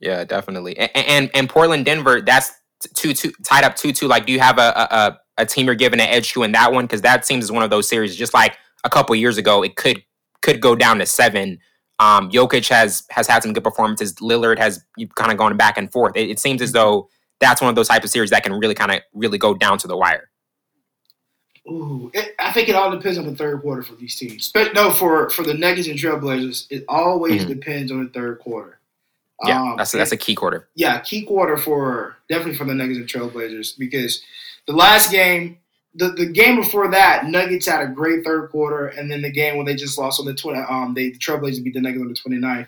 [0.00, 0.78] yeah, definitely.
[0.78, 2.52] And, and, and Portland Denver, that's
[2.94, 4.06] two two tied up two two.
[4.06, 6.72] Like, do you have a a, a team you're giving an edge to in that
[6.72, 6.84] one?
[6.84, 10.02] Because that seems one of those series, just like a couple years ago, it could
[10.42, 11.58] could go down to seven.
[11.98, 14.14] Um, Jokic has has had some good performances.
[14.14, 14.84] Lillard has
[15.16, 16.12] kind of gone back and forth.
[16.16, 17.08] It, it, seems as though
[17.40, 19.78] that's one of those type of series that can really kind of really go down
[19.78, 20.30] to the wire.
[21.68, 24.50] Ooh, it, I think it all depends on the third quarter for these teams.
[24.52, 27.52] But no, for for the Nuggets and Trailblazers, it always mm-hmm.
[27.52, 28.78] depends on the third quarter.
[29.44, 30.68] Yeah, um, that's a, that's a key quarter.
[30.74, 34.22] Yeah, key quarter for definitely for the Nuggets and Trailblazers because
[34.66, 35.58] the last game
[35.94, 39.56] the, the game before that, Nuggets had a great third quarter, and then the game
[39.56, 42.32] when they just lost on the twenty, um, they the Trailblazers beat the Nuggets on
[42.32, 42.66] the 29th.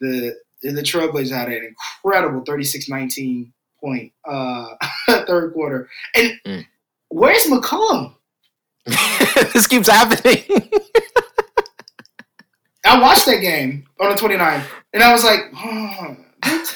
[0.00, 4.74] The the Trailblazers had an incredible 36-19 point uh,
[5.26, 5.88] third quarter.
[6.14, 6.66] And mm.
[7.08, 8.14] where's McCollum?
[9.52, 10.44] this keeps happening.
[12.84, 16.16] I watched that game on the 29th, and I was like, oh,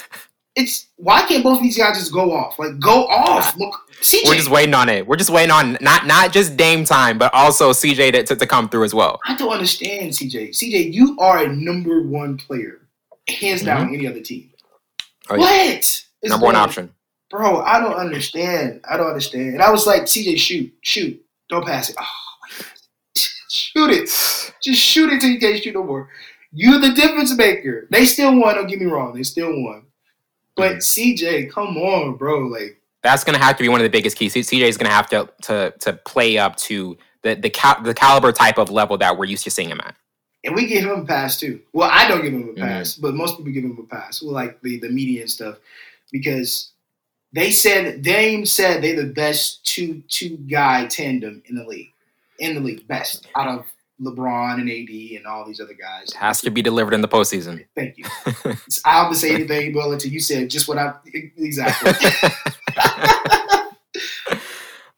[0.57, 2.59] it's why can't both of these guys just go off?
[2.59, 3.57] Like go off.
[3.57, 4.29] Look, CJ.
[4.29, 5.07] We're just waiting on it.
[5.07, 8.47] We're just waiting on not not just Dame time, but also CJ to, to, to
[8.47, 9.21] come through as well.
[9.27, 10.51] I don't understand CJ.
[10.51, 12.87] CJ, you are a number one player,
[13.29, 13.67] hands mm-hmm.
[13.67, 14.51] down any other team.
[15.31, 15.41] Oh, yeah.
[15.41, 16.05] What?
[16.23, 16.95] number one option.
[17.31, 18.81] Bro, I don't understand.
[18.89, 19.55] I don't understand.
[19.55, 21.97] And I was like, CJ, shoot, shoot, don't pass it.
[21.99, 22.65] Oh,
[23.51, 24.05] shoot it.
[24.63, 26.09] Just shoot it till you can't shoot no more.
[26.53, 27.89] You're the difference maker.
[27.91, 28.55] They still won.
[28.55, 29.15] Don't get me wrong.
[29.15, 29.87] They still won.
[30.57, 31.25] But mm-hmm.
[31.25, 32.47] CJ, come on, bro.
[32.47, 34.35] Like that's gonna have to be one of the biggest keys.
[34.35, 38.33] CJ is gonna have to to to play up to the the cal- the caliber
[38.33, 39.95] type of level that we're used to seeing him at.
[40.45, 41.61] And we give him a pass too.
[41.73, 42.63] Well, I don't give him a mm-hmm.
[42.63, 43.03] pass, mm-hmm.
[43.03, 44.23] but most people give him a pass.
[44.23, 45.57] Well, like the the media and stuff,
[46.13, 46.73] because
[47.33, 51.93] they said Dame said they're the best two two guy tandem in the league,
[52.39, 53.67] in the league, best out of
[54.01, 56.09] LeBron and AD and all these other guys.
[56.09, 57.65] It has to be delivered in the postseason.
[57.77, 58.05] Thank you.
[58.85, 60.95] I'll say anything, Bill, until you said just what I
[61.37, 61.93] exactly.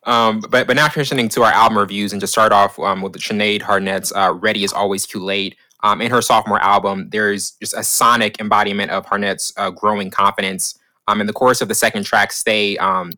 [0.05, 3.13] um, but but now transitioning to our album reviews and to start off um, with
[3.15, 7.75] Sinead Harnett's uh, "Ready Is Always Too Late." Um, in her sophomore album, there's just
[7.75, 10.79] a sonic embodiment of Harnett's uh, growing confidence.
[11.09, 13.13] Um, in the course of the second track, "Stay," um,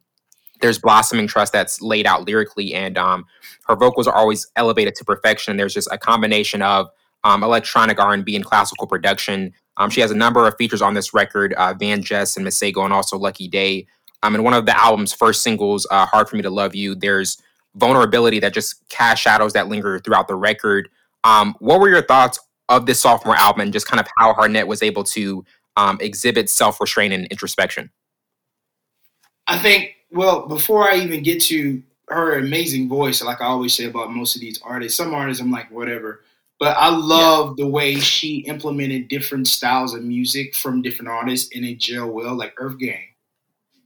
[0.61, 3.25] there's blossoming trust that's laid out lyrically and um,
[3.67, 5.57] her vocals are always elevated to perfection.
[5.57, 6.89] There's just a combination of
[7.25, 9.53] um, electronic r&b and classical production.
[9.77, 12.85] Um, she has a number of features on this record uh, van jess and masego
[12.85, 13.87] and also lucky daye
[14.23, 16.95] um, and one of the album's first singles uh, hard for me to love you
[16.95, 17.43] there's
[17.79, 20.89] vulnerability that just cast shadows that linger throughout the record.
[21.25, 24.67] Um, what were your thoughts of this sophomore album and just kind of how harnett
[24.67, 25.45] was able to
[25.77, 27.91] um, exhibit self-restraint and introspection?
[29.47, 33.85] I think well, before I even get to her amazing voice, like I always say
[33.85, 36.23] about most of these artists, some artists I'm like, whatever.
[36.59, 37.65] But I love yeah.
[37.65, 42.35] the way she implemented different styles of music from different artists and it gel well,
[42.35, 43.05] like Earth Gang.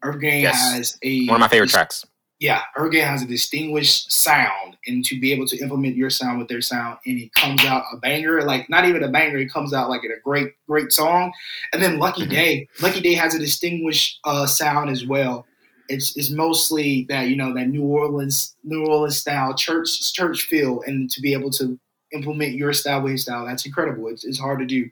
[0.02, 0.72] Earth Gang yes.
[0.72, 2.04] has a one of my favorite tracks.
[2.40, 6.40] Yeah, Earth Gang has a distinguished sound, and to be able to implement your sound
[6.40, 9.52] with their sound, and it comes out a banger, like not even a banger, it
[9.52, 11.32] comes out like in a great, great song.
[11.72, 12.32] And then Lucky mm-hmm.
[12.32, 15.46] Daye, Lucky Daye has a distinguished uh, sound as well
[15.88, 20.82] it's, it's mostly that you know that New Orleans New Orleans style church church feel,
[20.86, 21.78] and to be able to
[22.12, 24.08] implement your style with his style, that's incredible.
[24.08, 24.88] It's, it's hard to do.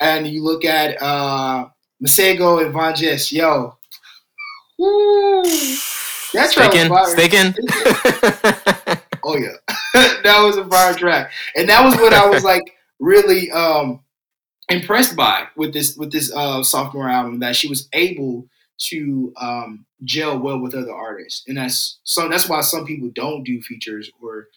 [0.00, 1.68] And you look at uh,
[2.02, 3.76] Masego and Van Jess, yo,
[4.78, 7.54] woo, that's sticking, sticking.
[9.24, 9.56] oh yeah,
[10.22, 12.62] that was a fire track, and that was what I was like
[13.00, 14.00] really um
[14.68, 18.48] impressed by with this with this uh sophomore album that she was able
[18.78, 23.44] to um, gel well with other artists, and that's so that's why some people don't
[23.44, 24.48] do features, or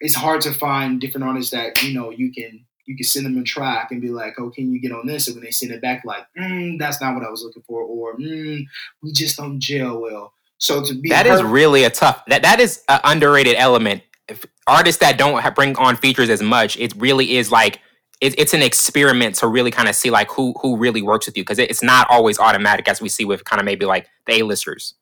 [0.00, 3.38] it's hard to find different artists that you know you can you can send them
[3.38, 5.72] a track and be like, "Oh, can you get on this?" And when they send
[5.72, 8.64] it back, like, mm, "That's not what I was looking for," or mm,
[9.02, 12.60] "We just don't gel well." So to be that is really a tough that that
[12.60, 14.02] is an underrated element.
[14.28, 17.80] If artists that don't bring on features as much, it really is like
[18.20, 21.36] it, it's an experiment to really kind of see like who who really works with
[21.36, 24.34] you because it's not always automatic as we see with kind of maybe like the
[24.34, 24.94] A-listers.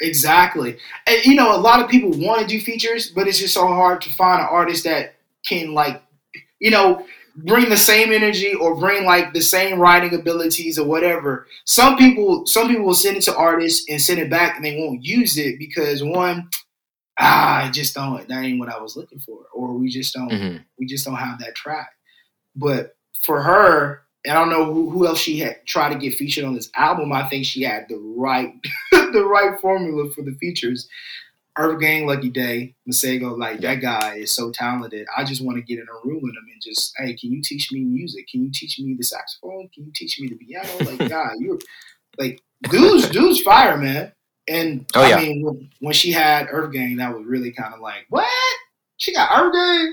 [0.00, 3.54] Exactly, and you know a lot of people want to do features, but it's just
[3.54, 6.02] so hard to find an artist that can like
[6.60, 7.04] you know
[7.44, 11.46] bring the same energy or bring like the same writing abilities or whatever.
[11.64, 14.78] Some people some people will send it to artists and send it back and they
[14.78, 16.48] won't use it because one
[17.18, 20.30] ah I just don't that ain't what I was looking for or we just don't
[20.30, 20.58] mm-hmm.
[20.78, 21.90] we just don't have that track.
[22.56, 26.44] But for her, I don't know who, who else she had tried to get featured
[26.44, 27.12] on this album.
[27.12, 28.52] I think she had the right
[28.92, 30.88] the right formula for the features.
[31.58, 35.08] Earth Gang, Lucky Daye, Masego, like that guy is so talented.
[35.16, 37.42] I just want to get in a room with him and just, hey, can you
[37.42, 38.28] teach me music?
[38.28, 39.68] Can you teach me the saxophone?
[39.74, 40.68] Can you teach me the piano?
[40.84, 41.58] Like, God, you're
[42.16, 44.12] like, dude's dude's fire, man.
[44.46, 45.16] And oh, I yeah.
[45.16, 48.28] mean, when, when, she had Earth Gang, that was really kind of like, what?
[48.96, 49.92] She got Earth Gang?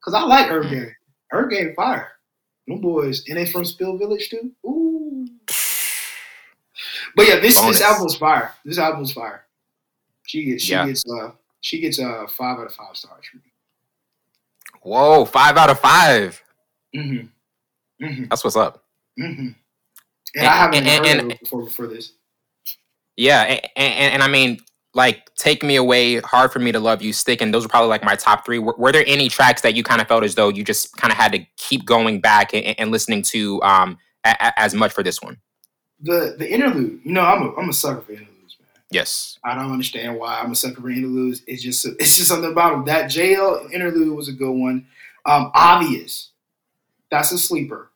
[0.00, 0.70] Because I like Earth mm.
[0.70, 0.94] Gang.
[1.34, 2.12] Her game fire.
[2.68, 4.52] Them boys, and they from Spillage Village too.
[4.64, 5.26] Ooh.
[7.16, 7.78] But yeah, this Bonus.
[7.78, 8.54] this album's fire.
[8.64, 9.44] This album's fire.
[10.26, 10.86] She gets she yeah.
[10.86, 13.42] gets uh she gets a uh, five out of five stars for me.
[14.82, 16.42] Whoa, five out of 5
[16.94, 18.04] mm-hmm.
[18.04, 18.24] Mm-hmm.
[18.28, 18.84] That's what's up.
[19.18, 19.40] Mm-hmm.
[19.40, 19.54] And,
[20.36, 22.12] and, I haven't and, heard and, it before before this.
[23.16, 23.42] Yeah,
[23.76, 24.60] and, and, I mean,
[24.94, 27.88] like take me away hard for me to love you stick and those are probably
[27.88, 28.58] like my top three.
[28.58, 31.12] Were, were there any tracks that you kind of felt as though you just kind
[31.12, 34.92] of had to keep going back and, and listening to um a, a, as much
[34.92, 35.36] for this one?
[36.00, 38.68] The the interlude you know i'm a, I'm a sucker for interludes man.
[38.90, 39.38] Yes.
[39.44, 41.42] I don't understand why i'm a sucker for interludes.
[41.46, 44.86] It's just it's just something about them that jail interlude was a good one.
[45.26, 46.30] Um obvious.
[47.10, 47.90] That's a sleeper.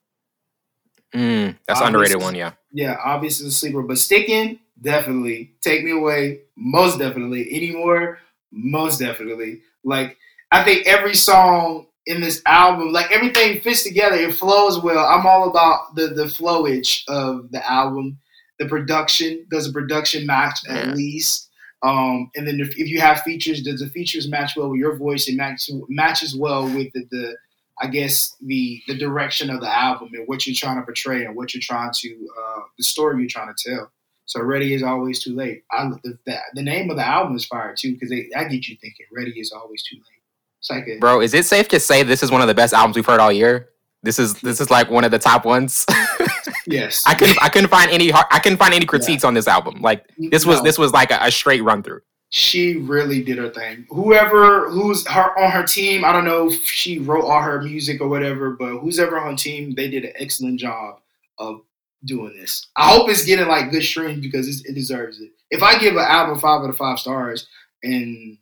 [1.15, 2.53] Mm, that's obvious underrated one yeah.
[2.73, 5.55] Yeah, obviously a sleeper, but sticking definitely.
[5.61, 7.55] Take me away, most definitely.
[7.55, 8.19] Anymore,
[8.51, 9.63] most definitely.
[9.85, 10.17] Like
[10.51, 14.17] I think every song in this album, like everything fits together.
[14.17, 15.05] It flows well.
[15.05, 18.19] I'm all about the the flowage of the album.
[18.59, 21.49] The production does the production match at least.
[21.83, 24.97] Um, and then if, if, you have features, does the features match well with your
[24.97, 25.29] voice?
[25.29, 27.37] It match, matches well with the, the
[27.81, 31.37] I guess the the direction of the album and what you're trying to portray and
[31.37, 33.93] what you're trying to uh, the story you're trying to tell.
[34.29, 35.65] So ready is always too late.
[35.73, 38.77] I the, the, the name of the album is fire too because that get you
[38.81, 39.07] thinking.
[39.11, 40.23] Ready is always too late.
[40.61, 41.23] It's like a, bro.
[41.23, 43.33] Is it safe to say this is one of the best albums we've heard all
[43.33, 43.71] year?
[44.03, 45.87] This is this is like one of the top ones.
[46.67, 49.29] yes, I couldn't I couldn't find any I couldn't find any critiques yeah.
[49.29, 49.81] on this album.
[49.81, 50.63] Like this was no.
[50.63, 53.87] this was like a, a straight run through she really did her thing.
[53.89, 58.01] Whoever who's her on her team, I don't know if she wrote all her music
[58.01, 61.01] or whatever, but who's ever on team, they did an excellent job
[61.39, 61.63] of
[62.05, 62.67] doing this.
[62.77, 65.31] I hope it's getting like good streams because it deserves it.
[65.51, 67.47] If I give an album five out of five stars,
[67.83, 68.39] and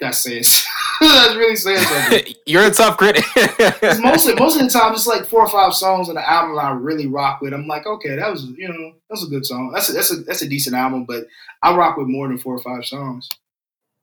[0.00, 0.64] that says
[1.00, 2.34] that's really saying something.
[2.46, 3.24] You're a tough critic.
[4.00, 6.58] most of, most of the time, it's like four or five songs on the album
[6.58, 7.52] I really rock with.
[7.52, 9.72] I'm like, okay, that was you know that's a good song.
[9.74, 11.24] That's a, that's a that's a decent album, but
[11.62, 13.28] I rock with more than four or five songs,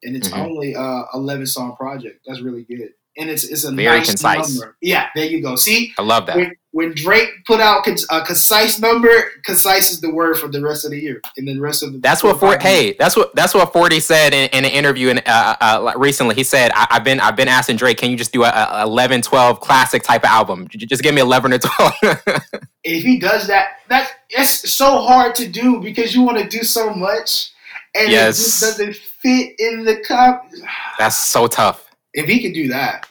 [0.03, 0.41] and it's mm-hmm.
[0.41, 2.21] only a 11 song project.
[2.25, 4.58] That's really good and it's it's a very nice concise.
[4.58, 4.75] number.
[4.81, 5.55] Yeah, there you go.
[5.55, 6.38] See, I love that.
[6.38, 10.83] When, when, Drake put out a concise number, concise is the word for the rest
[10.83, 11.99] of the year, and then the rest of the.
[11.99, 12.61] That's what Forty.
[12.61, 16.35] Hey, that's what that's what Forty said in, in an interview in, uh, uh, recently.
[16.35, 18.83] He said, I, have been I've been asking Drake, can you just do a, a
[18.83, 20.67] 11, 12 classic type of album?
[20.67, 21.93] Just give me eleven or twelve.
[22.83, 26.63] if he does that, that's it's so hard to do because you want to do
[26.63, 27.51] so much,
[27.95, 28.38] and yes.
[28.38, 30.49] it just doesn't fit in the cup.
[30.97, 31.85] That's so tough
[32.15, 33.07] if he could do that,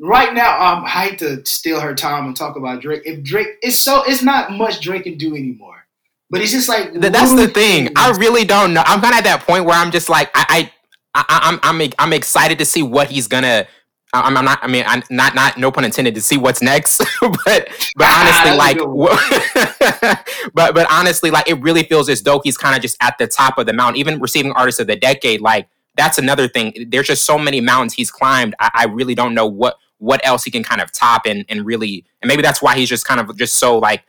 [0.00, 3.02] right now um, I'm hyped to steal her time and talk about Drake.
[3.04, 5.86] If Drake, it's so it's not much Drake can do anymore.
[6.30, 7.90] But it's just like that's the thing.
[7.96, 8.82] I really don't know.
[8.86, 10.70] I'm kind of at that point where I'm just like I,
[11.14, 13.66] I, I I'm I'm I'm excited to see what he's gonna
[14.12, 14.58] I'm, I'm, not.
[14.62, 15.34] I mean, I'm not.
[15.34, 16.98] Not no pun intended to see what's next.
[17.20, 18.76] but but honestly, like,
[20.54, 23.28] but but honestly, like, it really feels as though he's kind of just at the
[23.28, 24.00] top of the mountain.
[24.00, 26.88] Even receiving artist of the decade, like that's another thing.
[26.88, 28.54] There's just so many mountains he's climbed.
[28.58, 31.64] I, I really don't know what what else he can kind of top and and
[31.64, 34.02] really and maybe that's why he's just kind of just so like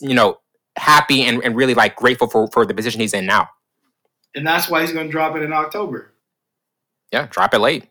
[0.00, 0.38] you know
[0.76, 3.48] happy and, and really like grateful for for the position he's in now.
[4.34, 6.12] And that's why he's gonna drop it in October.
[7.12, 7.88] Yeah, drop it late.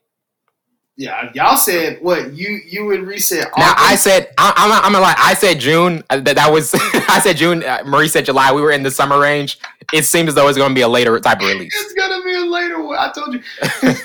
[0.97, 3.47] Yeah, y'all said what you you and Reese said.
[3.57, 5.15] Now I said I, am I'm, I'm a lie.
[5.17, 6.03] I said June.
[6.09, 6.73] Uh, that that was
[7.09, 7.63] I said June.
[7.65, 8.53] Uh, Marie said July.
[8.53, 9.59] We were in the summer range.
[9.93, 11.75] It seems as though it's going to be a later type of release.
[11.75, 12.97] It's going to be a later one.
[12.97, 13.41] I told you.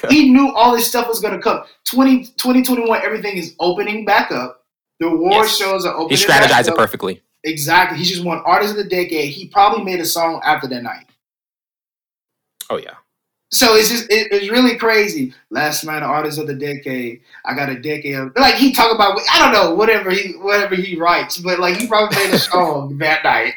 [0.09, 1.63] he knew all this stuff was going to come.
[1.85, 4.65] 20, 2021, everything is opening back up.
[4.99, 5.57] The award yes.
[5.57, 6.19] shows are opening.
[6.19, 7.23] He strategized it perfectly.
[7.45, 7.99] Exactly.
[7.99, 9.33] He just won Artist of the Decade.
[9.33, 11.07] He probably made a song after that night.
[12.69, 12.95] Oh yeah.
[13.53, 15.35] So it's just it, it's really crazy.
[15.51, 17.21] Last night, artist of the decade.
[17.45, 20.77] I got a decade of like he talk about I don't know whatever he whatever
[20.77, 23.55] he writes, but like he probably made a song that night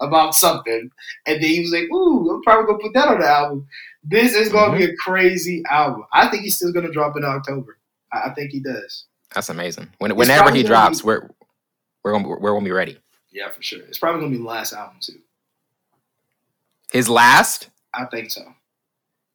[0.00, 0.90] about something,
[1.26, 3.68] and then he was like, "Ooh, I'm probably gonna put that on the album."
[4.02, 4.78] This is gonna mm-hmm.
[4.78, 6.04] be a crazy album.
[6.12, 7.78] I think he's still gonna drop in October.
[8.12, 9.04] I, I think he does.
[9.32, 9.88] That's amazing.
[9.98, 11.30] When, whenever he drops, be, we're
[12.02, 12.98] we're gonna we're gonna be ready.
[13.30, 13.82] Yeah, for sure.
[13.86, 15.20] It's probably gonna be the last album too.
[16.90, 17.70] His last?
[17.94, 18.42] I think so.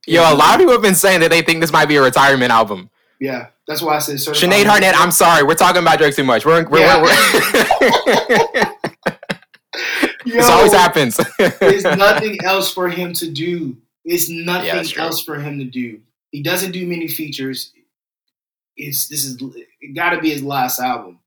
[0.07, 2.01] Yo, a lot of people have been saying that they think this might be a
[2.01, 2.89] retirement album.
[3.19, 4.15] Yeah, that's why I said.
[4.15, 6.45] Sinead Harnett, I'm sorry, we're talking about Drake too much.
[6.45, 7.01] We're, we're, yeah.
[7.01, 7.15] we're,
[8.15, 8.75] we're
[10.25, 11.19] Yo, this always happens.
[11.59, 13.77] there's nothing else for him to do.
[14.03, 15.99] It's nothing yeah, else for him to do.
[16.31, 17.73] He doesn't do many features.
[18.77, 19.37] It's this is
[19.81, 21.19] it got to be his last album.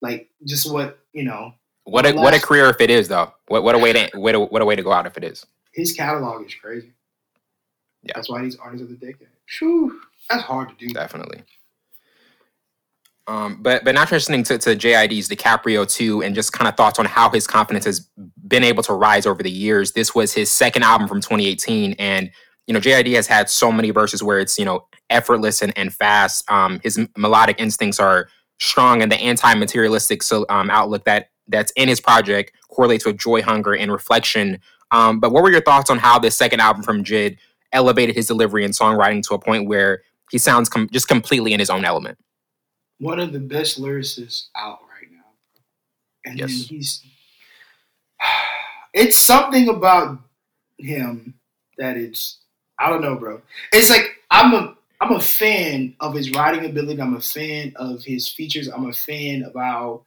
[0.00, 1.54] Like just what you know.
[1.84, 3.32] What a what a career if it is though.
[3.48, 5.24] What what a way to what a, what a way to go out if it
[5.24, 5.44] is.
[5.72, 6.92] His catalog is crazy.
[8.06, 8.12] Yeah.
[8.14, 9.28] That's why he's artist of the decade.
[9.58, 10.92] Whew, that's hard to do.
[10.92, 11.42] Definitely.
[13.28, 16.98] Um, but but not transitioning to, to JID's DiCaprio 2, and just kind of thoughts
[16.98, 18.08] on how his confidence has
[18.46, 19.92] been able to rise over the years.
[19.92, 22.30] This was his second album from 2018, and
[22.66, 25.92] you know JID has had so many verses where it's you know effortless and, and
[25.92, 26.48] fast.
[26.50, 28.28] Um, his melodic instincts are
[28.60, 33.42] strong, and the anti-materialistic so, um, outlook that that's in his project correlates with joy,
[33.42, 34.60] hunger, and reflection.
[34.92, 37.38] Um, but what were your thoughts on how this second album from JID
[37.72, 41.60] elevated his delivery and songwriting to a point where he sounds com- just completely in
[41.60, 42.18] his own element.
[42.98, 46.30] One of the best lyricists out right now.
[46.30, 46.50] And yes.
[46.50, 47.02] he's
[48.94, 50.18] it's something about
[50.78, 51.34] him
[51.78, 52.38] that it's
[52.78, 53.40] I don't know, bro.
[53.72, 57.00] It's like I'm a I'm a fan of his writing ability.
[57.00, 58.68] I'm a fan of his features.
[58.68, 60.04] I'm a fan of how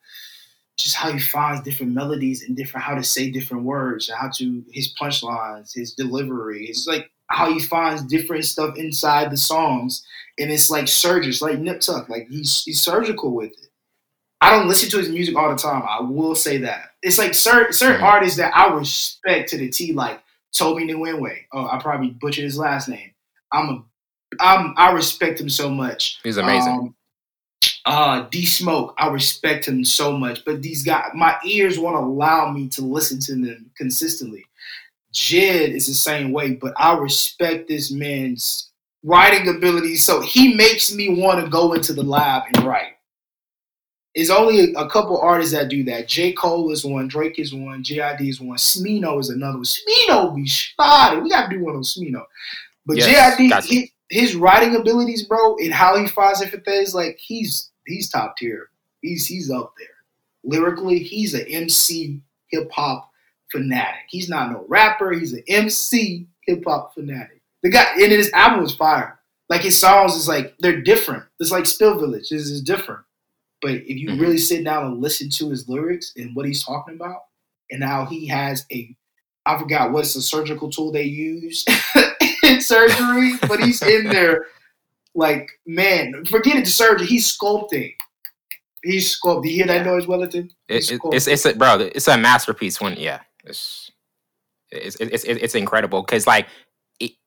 [0.77, 4.29] just how he finds different melodies and different how to say different words and how
[4.35, 6.65] to his punchlines, his delivery.
[6.65, 10.05] It's like how he finds different stuff inside the songs,
[10.37, 13.69] and it's like surgeons, like Nip Tuck, like he's he's surgical with it.
[14.41, 15.83] I don't listen to his music all the time.
[15.87, 18.05] I will say that it's like certain certain mm-hmm.
[18.05, 20.21] artists that I respect to the T, like
[20.53, 21.37] Tobe Nwigwe.
[21.53, 23.11] Oh, I probably butchered his last name.
[23.51, 23.83] I'm a
[24.39, 26.19] I'm I respect him so much.
[26.23, 26.73] He's amazing.
[26.73, 26.95] Um,
[27.85, 32.51] uh D Smoke, I respect him so much, but these guys, my ears won't allow
[32.51, 34.45] me to listen to them consistently.
[35.13, 38.71] Jid is the same way, but I respect this man's
[39.03, 42.93] writing ability, so he makes me want to go into the lab and write.
[44.15, 46.07] It's only a couple artists that do that.
[46.07, 46.33] J.
[46.33, 49.65] Cole is one, Drake is one, JID is one, Smino is another one.
[49.65, 51.21] Smino be shot.
[51.21, 52.25] We gotta do one on Smino.
[52.85, 57.17] But yes, JID, he, his writing abilities, bro, and how he finds different things, like
[57.19, 58.69] he's he's top tier.
[59.01, 59.87] He's he's up there.
[60.43, 63.08] Lyrically, he's an MC hip hop
[63.51, 64.01] fanatic.
[64.09, 65.11] He's not no rapper.
[65.11, 67.41] He's an MC hip hop fanatic.
[67.63, 69.19] The guy and his album was fire.
[69.49, 71.23] Like his songs is like they're different.
[71.39, 72.29] It's like Spillage Village.
[72.29, 73.01] This is different.
[73.61, 74.21] But if you mm-hmm.
[74.21, 77.23] really sit down and listen to his lyrics and what he's talking about,
[77.71, 78.95] and how he has a
[79.45, 81.65] I forgot what's the surgical tool they use
[82.43, 84.45] in surgery, but he's in there
[85.15, 87.07] like, man, forget it, the surgery.
[87.07, 87.93] He's sculpting.
[88.83, 89.43] He's sculpting.
[89.43, 90.51] Do you hear that noise, Wellington?
[90.67, 91.79] It, it, it's it's a, bro.
[91.79, 92.79] It's a masterpiece.
[92.79, 93.91] When yeah, it's
[94.71, 96.47] it's it's, it's incredible because like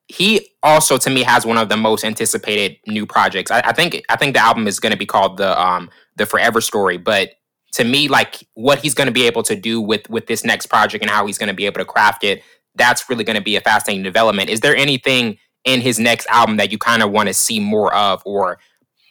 [0.08, 3.50] he also to me has one of the most anticipated new projects.
[3.50, 6.26] I, I think I think the album is going to be called the um the
[6.26, 7.30] Forever Story, but
[7.72, 10.66] to me like what he's going to be able to do with with this next
[10.66, 12.42] project and how he's going to be able to craft it
[12.74, 16.56] that's really going to be a fascinating development is there anything in his next album
[16.56, 18.58] that you kind of want to see more of or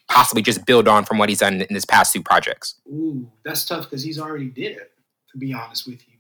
[0.10, 2.76] possibly just build on from what he's done in his past two projects?
[2.88, 4.92] Ooh, that's tough because he's already did it,
[5.32, 6.11] to be honest with you.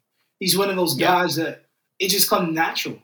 [0.41, 1.43] He's one of those guys yeah.
[1.45, 1.65] that
[1.99, 2.97] it just comes natural.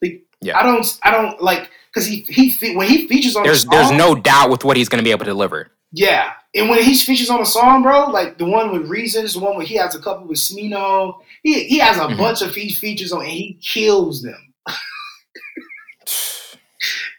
[0.00, 0.56] Like yeah.
[0.56, 3.90] I don't I don't like because he he when he features on there's song, there's
[3.90, 5.72] no doubt with what he's going to be able to deliver.
[5.92, 9.40] Yeah, and when he features on a song, bro, like the one with Reasons, the
[9.40, 12.16] one where he has a couple with Smino, he he has a mm-hmm.
[12.16, 14.54] bunch of features on, and he kills them.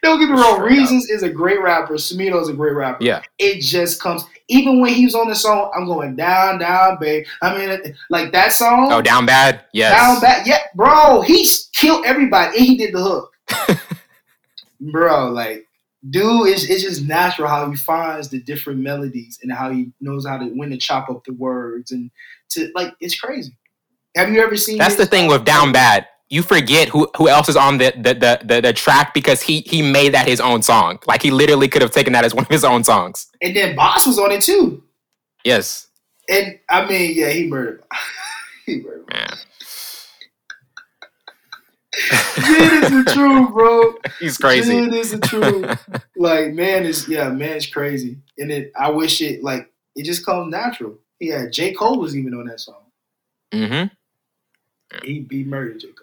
[0.02, 0.62] Don't get me wrong.
[0.62, 1.94] Reasons is a great rapper.
[1.94, 3.04] Smino is a great rapper.
[3.04, 3.20] Yeah.
[3.38, 4.24] It just comes.
[4.48, 7.24] Even when he was on the song, I'm going down, down, babe.
[7.40, 8.92] I mean, like that song.
[8.92, 9.64] Oh, down bad.
[9.72, 9.98] Yes.
[9.98, 10.46] Down bad.
[10.46, 11.22] Yeah, bro.
[11.22, 13.32] He killed everybody, and he did the hook.
[14.80, 15.66] bro, like,
[16.10, 20.26] dude, it's, it's just natural how he finds the different melodies and how he knows
[20.26, 22.10] how to when to chop up the words and
[22.50, 22.94] to like.
[23.00, 23.56] It's crazy.
[24.16, 24.78] Have you ever seen?
[24.78, 28.14] That's the thing with down bad you forget who who else is on the the,
[28.14, 30.98] the the the track because he he made that his own song.
[31.06, 33.28] Like he literally could have taken that as one of his own songs.
[33.42, 34.82] And then Bas was on it too.
[35.44, 35.88] Yes.
[36.30, 37.84] And I mean, yeah, he murdered.
[38.66, 39.04] he murdered.
[39.12, 39.28] Man.
[41.92, 43.94] Jid is the truth, bro.
[44.18, 44.72] He's crazy.
[44.72, 46.02] Jid is the truth.
[46.16, 48.16] like man is yeah, man is crazy.
[48.38, 50.98] And it I wish it like it just comes natural.
[51.20, 51.74] Yeah, J.
[51.74, 52.86] Cole was even on that song.
[53.52, 55.04] Mm-hmm.
[55.04, 55.88] He be murdered J.
[55.88, 56.01] Cole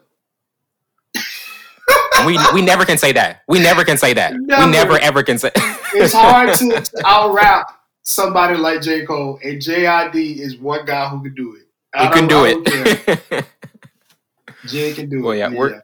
[2.26, 3.42] we we never can say that.
[3.48, 4.34] We never can say that.
[4.36, 4.66] Never.
[4.66, 5.52] We never ever can say.
[5.94, 11.08] it's hard to, to out rap somebody like J Cole, and JID is one guy
[11.10, 11.64] who can do it.
[11.94, 13.46] I he can do it.
[14.66, 15.38] Jay can do well, it.
[15.38, 15.82] Yeah, yeah, we're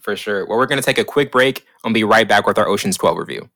[0.00, 0.46] for sure.
[0.46, 3.16] Well, we're gonna take a quick break and be right back with our Ocean's Twelve
[3.16, 3.48] review.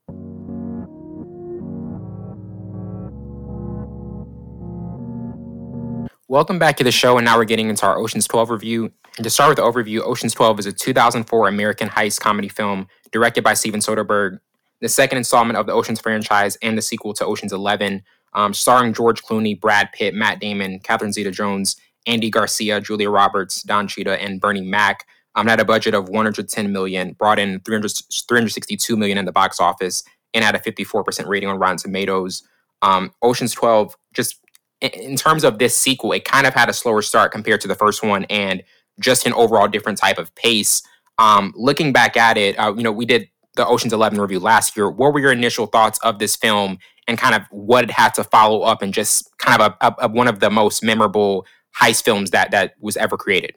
[6.33, 8.91] Welcome back to the show, and now we're getting into our Ocean's 12 review.
[9.19, 12.89] And to start with the overview, Ocean's 12 is a 2004 American heist comedy film
[13.11, 14.41] directed by Steven Soderbergh,
[14.81, 18.03] the second installment of the Ocean's franchise and the sequel to Ocean's 11,
[18.33, 23.87] um, starring George Clooney, Brad Pitt, Matt Damon, Catherine Zeta-Jones, Andy Garcia, Julia Roberts, Don
[23.87, 25.07] Cheadle, and Bernie Mac.
[25.35, 27.93] Um, had a budget of 110 million, brought in 300,
[28.29, 30.05] 362 million in the box office,
[30.35, 32.43] and had a 54% rating on Rotten Tomatoes.
[32.81, 34.39] Um, Ocean's 12 just
[34.81, 37.75] in terms of this sequel, it kind of had a slower start compared to the
[37.75, 38.63] first one and
[39.01, 40.82] just an overall different type of pace.
[41.18, 44.76] Um, looking back at it, uh, you know, we did the Ocean's Eleven review last
[44.76, 44.90] year.
[44.90, 48.24] What were your initial thoughts of this film and kind of what it had to
[48.24, 51.47] follow up and just kind of a, a, a one of the most memorable
[51.78, 53.57] heist films that that was ever created?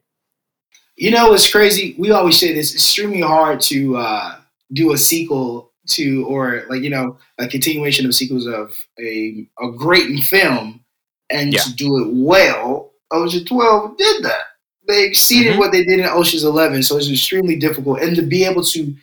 [0.98, 1.96] You know, it's crazy.
[1.98, 4.36] We always say this: extremely hard to uh,
[4.74, 9.72] do a sequel to, or like you know, a continuation of sequels of a a
[9.72, 10.86] great film
[11.30, 11.62] and yeah.
[11.62, 14.44] to do it well, Ocean 12 did that.
[14.88, 15.60] They exceeded mm-hmm.
[15.60, 18.02] what they did in Ocean's 11, so it's extremely difficult.
[18.02, 18.96] And to be able to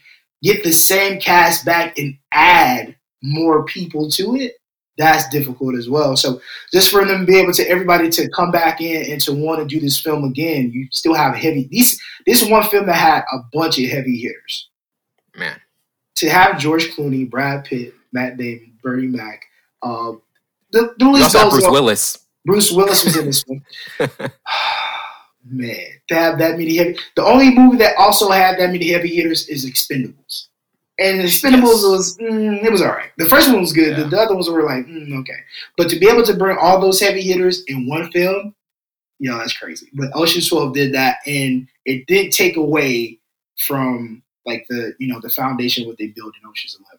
[0.43, 4.57] get the same cast back and add more people to it,
[4.99, 6.17] that's difficult as well.
[6.17, 6.41] So
[6.73, 9.61] just for them to be able to everybody to come back in and to want
[9.61, 11.69] to do this film again, you still have heavy.
[11.71, 14.69] These this one film that had a bunch of heavy hitters.
[15.35, 15.59] Man,
[16.17, 19.45] to have George Clooney, Brad Pitt, Matt Damon, Bernie Mac,
[19.83, 20.13] uh,
[20.73, 22.19] the, the list goes Bruce Willis.
[22.45, 23.65] Bruce Willis was in this one.
[25.53, 25.77] Man,
[26.09, 26.97] to have that many heavy.
[27.15, 30.47] The only movie that also had that many heavy hitters is Expendables.
[30.99, 31.85] And Expendables yes.
[31.85, 33.11] was mm, it was all right.
[33.19, 33.91] The first one was good.
[33.91, 34.05] Yeah.
[34.05, 35.41] The, the, other ones were like mm, okay,
[35.77, 38.55] but to be able to bring all those heavy hitters in one film,
[39.19, 39.89] you know that's crazy.
[39.93, 43.19] But Ocean Twelve did that, and it did take away
[43.59, 46.99] from like the you know the foundation what they built in Ocean's Eleven.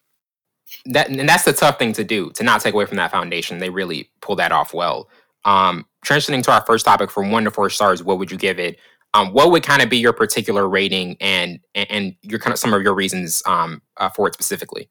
[0.94, 3.58] That and that's the tough thing to do to not take away from that foundation.
[3.58, 5.08] They really pull that off well.
[5.44, 8.58] Um, transitioning to our first topic from one to four stars, what would you give
[8.58, 8.78] it?
[9.14, 12.74] Um, what would kind of be your particular rating and and your kind of some
[12.74, 14.88] of your reasons um, uh, for it specifically?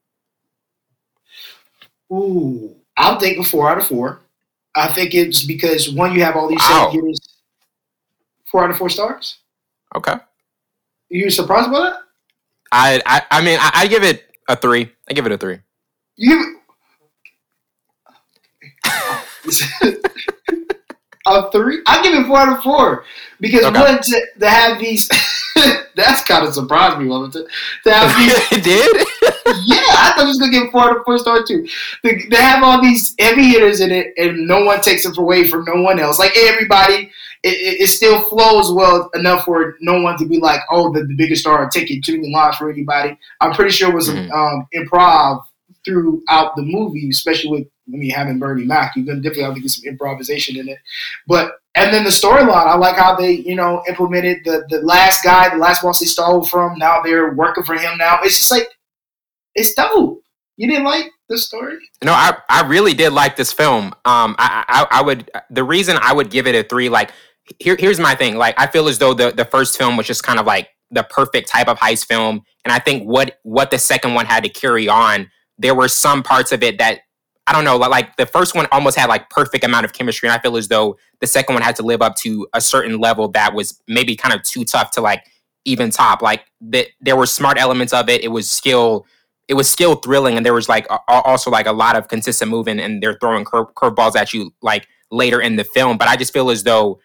[2.11, 4.21] Ooh, I'll take a four out of four.
[4.75, 6.91] I think it's because one, you have all these wow.
[8.45, 9.39] Four out of four stars.
[9.95, 10.15] Okay.
[11.09, 11.97] You surprised by that?
[12.71, 14.91] I I, I mean I, I, give it a three.
[15.09, 15.59] I give it a three.
[16.15, 16.59] You
[21.25, 21.81] a three?
[21.85, 23.05] I give it four out of four
[23.39, 23.79] because okay.
[23.79, 25.09] one to, to have these.
[25.95, 27.31] that's kind of surprised me, woman.
[27.31, 27.47] To,
[27.83, 28.17] to have
[28.51, 29.07] these, it did.
[29.65, 31.67] yeah, I thought it was gonna get four out of four star too.
[32.05, 35.47] To, to have all these heavy hitters in it, and no one takes it away
[35.47, 36.19] from no one else.
[36.19, 37.11] Like everybody,
[37.43, 41.15] it, it, still flows well enough for no one to be like, oh, the, the
[41.15, 43.17] biggest star taking too many lines for anybody.
[43.41, 44.31] I'm pretty sure it was mm-hmm.
[44.31, 45.43] um, improv
[45.85, 48.95] throughout the movie, especially with I mean having Bernie Mac.
[48.95, 50.79] You're gonna definitely have to get some improvisation in it.
[51.27, 55.23] But and then the storyline, I like how they you know implemented the the last
[55.23, 56.77] guy, the last boss they stole from.
[56.77, 57.97] Now they're working for him.
[57.97, 58.67] Now it's just like
[59.55, 60.21] it's dope.
[60.55, 61.79] You didn't like the story?
[62.03, 63.87] No, I, I really did like this film.
[64.05, 66.89] Um, I, I I would the reason I would give it a three.
[66.89, 67.11] Like
[67.59, 68.37] here here's my thing.
[68.37, 71.03] Like I feel as though the the first film was just kind of like the
[71.03, 74.49] perfect type of heist film, and I think what what the second one had to
[74.49, 77.01] carry on there were some parts of it that
[77.45, 80.37] I don't know, like the first one almost had like perfect amount of chemistry, and
[80.37, 83.27] I feel as though the second one had to live up to a certain level
[83.29, 85.25] that was maybe kind of too tough to like
[85.65, 86.21] even top.
[86.21, 88.23] Like that, there were smart elements of it.
[88.23, 89.05] It was still,
[89.49, 92.49] it was still thrilling, and there was like a, also like a lot of consistent
[92.49, 95.97] moving, and they're throwing curve curveballs at you like later in the film.
[95.97, 97.01] But I just feel as though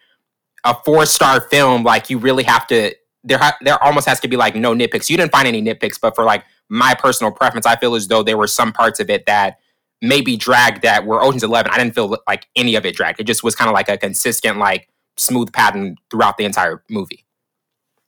[0.63, 2.95] a four star film, like you really have to
[3.25, 3.39] there.
[3.39, 5.09] Ha- there almost has to be like no nitpicks.
[5.09, 8.23] You didn't find any nitpicks, but for like my personal preference, I feel as though
[8.23, 9.59] there were some parts of it that
[10.01, 11.71] maybe dragged that were Ocean's Eleven.
[11.71, 13.19] I didn't feel like any of it dragged.
[13.19, 17.25] It just was kind of like a consistent, like smooth pattern throughout the entire movie.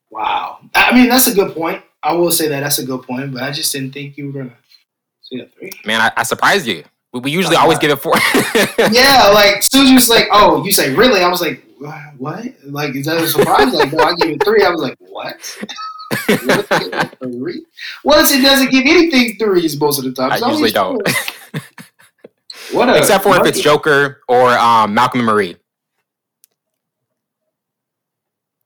[0.09, 0.59] Wow.
[0.75, 1.81] I mean, that's a good point.
[2.03, 4.43] I will say that that's a good point, but I just didn't think you were
[4.43, 4.57] gonna
[5.21, 5.71] say a three.
[5.85, 6.83] Man, I, I surprised you.
[7.13, 8.13] We, we usually oh, always give it four.
[8.91, 11.63] yeah, like you was like, "Oh," you say, "Really?" I was like,
[12.17, 13.73] "What?" Like, is that a surprise?
[13.73, 14.63] like, no, I give it three.
[14.63, 15.57] I was like, "What?"
[17.23, 17.65] three?
[18.03, 20.31] Once it doesn't give anything threes most of the time.
[20.31, 21.01] I usually don't.
[22.71, 25.57] what a, Except for if it's Joker or um, Malcolm and Marie.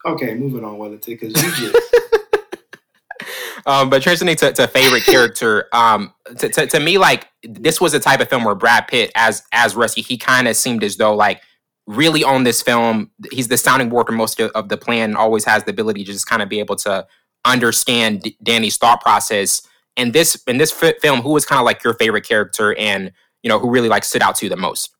[0.05, 1.95] Okay, moving on, Wellington, because you just.
[3.65, 7.95] um, but transitioning to, to favorite character, um, to, to, to, me, like this was
[7.95, 10.97] a type of film where Brad Pitt, as as Rusty, he kind of seemed as
[10.97, 11.41] though like
[11.87, 15.15] really on this film, he's the sounding board for most of the plan.
[15.15, 17.07] Always has the ability to just kind of be able to
[17.45, 19.67] understand D- Danny's thought process.
[19.97, 23.11] And this in this f- film, who was kind of like your favorite character, and
[23.43, 24.93] you know who really like stood out to you the most?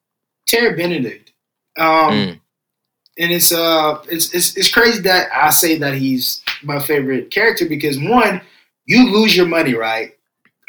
[0.48, 1.34] Terry Benedict.
[1.78, 2.40] Um, mm.
[3.18, 7.66] And it's uh, it's, it's it's crazy that I say that he's my favorite character
[7.68, 8.42] because one,
[8.86, 10.14] you lose your money, right?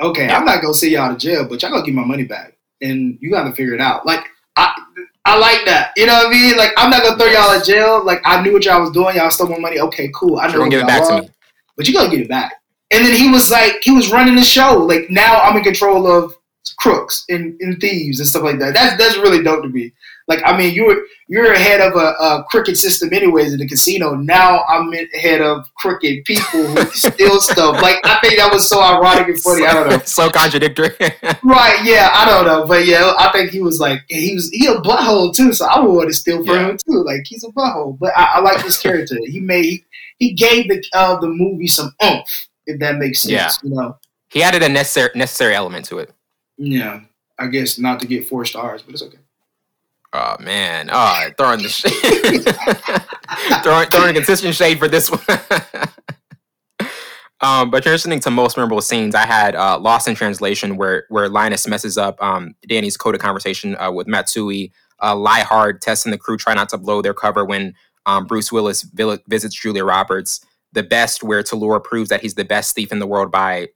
[0.01, 0.29] Okay.
[0.29, 3.19] I'm not gonna send y'all to jail, but y'all gonna get my money back, and
[3.21, 4.07] you got to figure it out.
[4.07, 4.25] Like
[4.57, 4.81] I,
[5.25, 5.93] I like that.
[5.97, 6.57] You know what I mean?
[6.57, 8.05] Like I'm not gonna throw y'all in jail.
[8.05, 9.17] Like I knew what y'all was doing.
[9.17, 9.79] Y'all stole my money.
[9.79, 10.39] Okay, cool.
[10.39, 10.55] I know.
[10.55, 11.21] You're gonna give it back are.
[11.21, 11.31] to me
[11.77, 12.55] but you gotta get it back.
[12.93, 14.79] And then he was like, he was running the show.
[14.79, 16.35] Like now I'm in control of
[16.79, 18.75] crooks and, and thieves and stuff like that.
[18.75, 19.93] That's that's really dope to me.
[20.29, 24.15] Like I mean, you're you're ahead of a, a crooked system anyways in the casino.
[24.15, 27.81] Now I'm ahead of crooked people who steal stuff.
[27.81, 29.67] Like I think that was so ironic and funny.
[29.67, 29.99] I don't know.
[30.05, 30.91] so contradictory.
[31.45, 31.81] right?
[31.85, 34.77] Yeah, I don't know, but yeah, I think he was like he was he a
[34.77, 35.53] butthole too.
[35.53, 36.71] So I would want to steal from yeah.
[36.71, 37.05] him too.
[37.05, 39.17] Like he's a butthole, but I, I like this character.
[39.27, 39.85] He made
[40.19, 43.33] he gave the uh, the movie some oomph, if that makes sense.
[43.33, 43.51] Yeah.
[43.63, 43.99] You know,
[44.31, 46.13] he added a necessary necessary element to it.
[46.57, 47.01] Yeah,
[47.39, 49.19] I guess not to get four stars, but it's okay.
[50.13, 50.89] Oh man!
[50.91, 51.93] Oh, throwing the shade,
[53.63, 55.21] throwing throwing consistent shade for this one.
[57.43, 61.29] Um, but listening to most memorable scenes, I had uh, Lost in Translation, where where
[61.29, 64.73] Linus messes up um, Danny's coded conversation uh, with Matsui.
[65.03, 67.75] Uh, lie hard, Tess and the crew try not to blow their cover when
[68.07, 70.45] um, Bruce Willis visits Julia Roberts.
[70.73, 73.69] The best, where Toulour proves that he's the best thief in the world by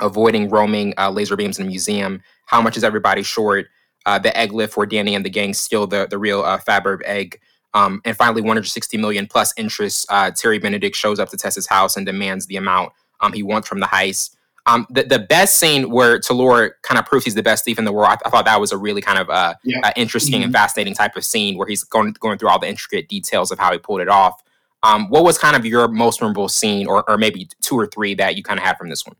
[0.00, 2.22] avoiding roaming uh, laser beams in a museum.
[2.46, 3.66] How much is everybody short?
[4.04, 7.02] Uh, the egg lift where Danny and the gang steal the the real uh, Fabergé
[7.04, 7.40] egg.
[7.74, 10.06] Um, and finally, 160 million plus interest.
[10.08, 13.68] Uh, Terry Benedict shows up to Tessa's house and demands the amount um, he wants
[13.68, 14.35] from the heist.
[14.66, 17.84] Um, the, the best scene where Toulour kind of proves he's the best thief in
[17.84, 19.80] the world, I, I thought that was a really kind of uh, yeah.
[19.84, 20.44] uh, interesting mm-hmm.
[20.44, 23.58] and fascinating type of scene where he's going going through all the intricate details of
[23.58, 24.42] how he pulled it off.
[24.82, 28.14] Um, what was kind of your most memorable scene, or, or maybe two or three
[28.14, 29.16] that you kind of had from this one?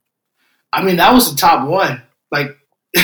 [0.72, 2.02] I mean, that was the top one.
[2.30, 2.56] Like,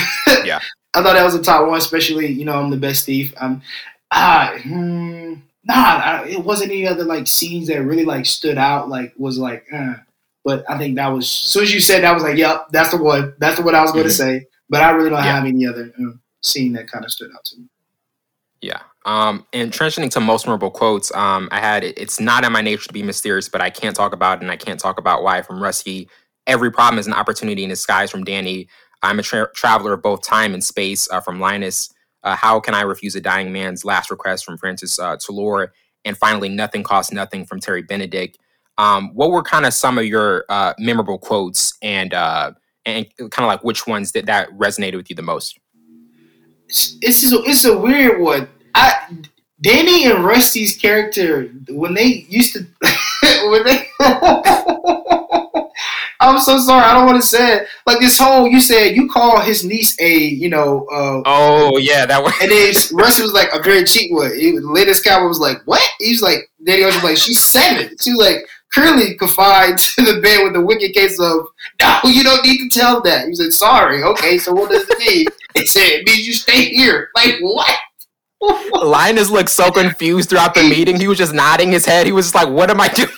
[0.44, 0.60] yeah,
[0.94, 3.32] I thought that was the top one, especially you know I'm the best thief.
[3.38, 3.62] Um,
[4.10, 5.34] ah, hmm,
[5.64, 8.88] nah, I, it wasn't any other like scenes that really like stood out.
[8.88, 9.94] Like was like, uh,
[10.44, 12.66] but I think that was as soon as you said that I was like, yep,
[12.70, 13.34] that's the one.
[13.38, 14.40] That's the one I was going to mm-hmm.
[14.40, 14.46] say.
[14.68, 15.36] But I really don't yeah.
[15.36, 16.12] have any other uh,
[16.42, 17.66] scene that kind of stood out to me.
[18.60, 18.80] Yeah.
[19.04, 22.86] Um, and transitioning to most memorable quotes, um, I had it's not in my nature
[22.86, 25.42] to be mysterious, but I can't talk about it and I can't talk about why
[25.42, 26.08] from Rusty.
[26.46, 28.68] Every problem is an opportunity in disguise from Danny.
[29.02, 31.92] I'm a tra- traveler of both time and space uh, from Linus.
[32.22, 35.16] Uh, how can I refuse a dying man's last request from Francis uh?
[36.04, 38.38] And finally, nothing costs nothing from Terry Benedict.
[38.78, 42.52] Um, what were kind of some of your uh, memorable quotes and uh,
[42.86, 45.58] and kind of like which ones that that resonated with you the most?
[46.68, 48.48] It's it's, a, it's a weird one.
[48.74, 48.94] I
[49.60, 52.66] Danny and Rusty's character when they used to
[53.50, 53.86] when they
[56.22, 56.84] I'm so sorry.
[56.84, 57.68] I don't want to say it.
[57.84, 60.86] Like this whole, you said you call his niece a, you know.
[60.92, 62.32] Uh, oh yeah, that was.
[62.40, 64.32] and then Rusty was like a very cheap one.
[64.38, 67.96] He, the latest guy was like, "What?" He was like, Danny was like, "She's seven.
[68.00, 68.36] She was like
[68.72, 71.46] currently confined to the bed with the wicked case of,
[71.80, 73.28] no, you don't need to tell that.
[73.28, 74.02] He said, sorry.
[74.02, 75.26] Okay, so what does it mean?
[75.54, 77.10] He said, it means you stay here.
[77.14, 77.68] Like what?
[78.82, 80.98] Linus looked so confused throughout the meeting.
[80.98, 82.06] He was just nodding his head.
[82.06, 83.08] He was just like, "What am I doing?"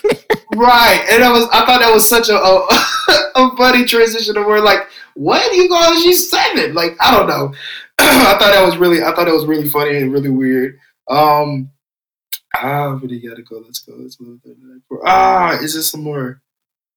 [0.54, 2.68] right, and I was I thought that was such a a,
[3.36, 4.80] a funny transition of where like,
[5.14, 6.00] "What you going?
[6.02, 6.74] She's seven.
[6.74, 7.54] Like I don't know.
[7.98, 10.78] I thought that was really I thought that was really funny and really weird.
[11.08, 11.70] Um,
[12.54, 13.58] ah, but you gotta go.
[13.58, 13.94] Let's go.
[13.96, 14.38] Let's go.
[15.04, 16.40] Ah, is this some more?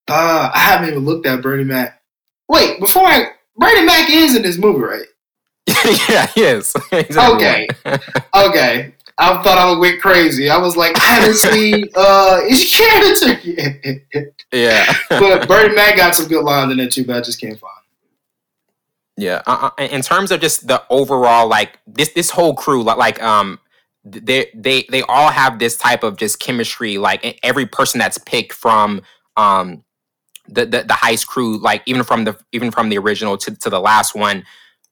[0.08, 2.01] Uh, I haven't even looked at Bernie Mac.
[2.47, 5.05] Wait, before I Bernie Mac is in this movie, right?
[6.10, 6.74] yeah, yes.
[6.93, 7.68] okay.
[8.34, 8.93] okay.
[9.20, 10.49] I thought I went crazy.
[10.49, 14.34] I was like, I haven't seen uh is character yet.
[14.53, 14.93] Yeah.
[15.10, 17.74] but Bernie Mac got some good lines in there too, but I just can't find.
[19.18, 19.41] Yeah.
[19.47, 23.22] Uh, uh, in terms of just the overall like this this whole crew like like
[23.24, 23.60] um
[24.10, 28.53] they they they all have this type of just chemistry like every person that's picked
[28.53, 29.01] from
[29.36, 29.84] um
[30.47, 33.70] the, the the heist crew like even from the even from the original to, to
[33.70, 34.43] the last one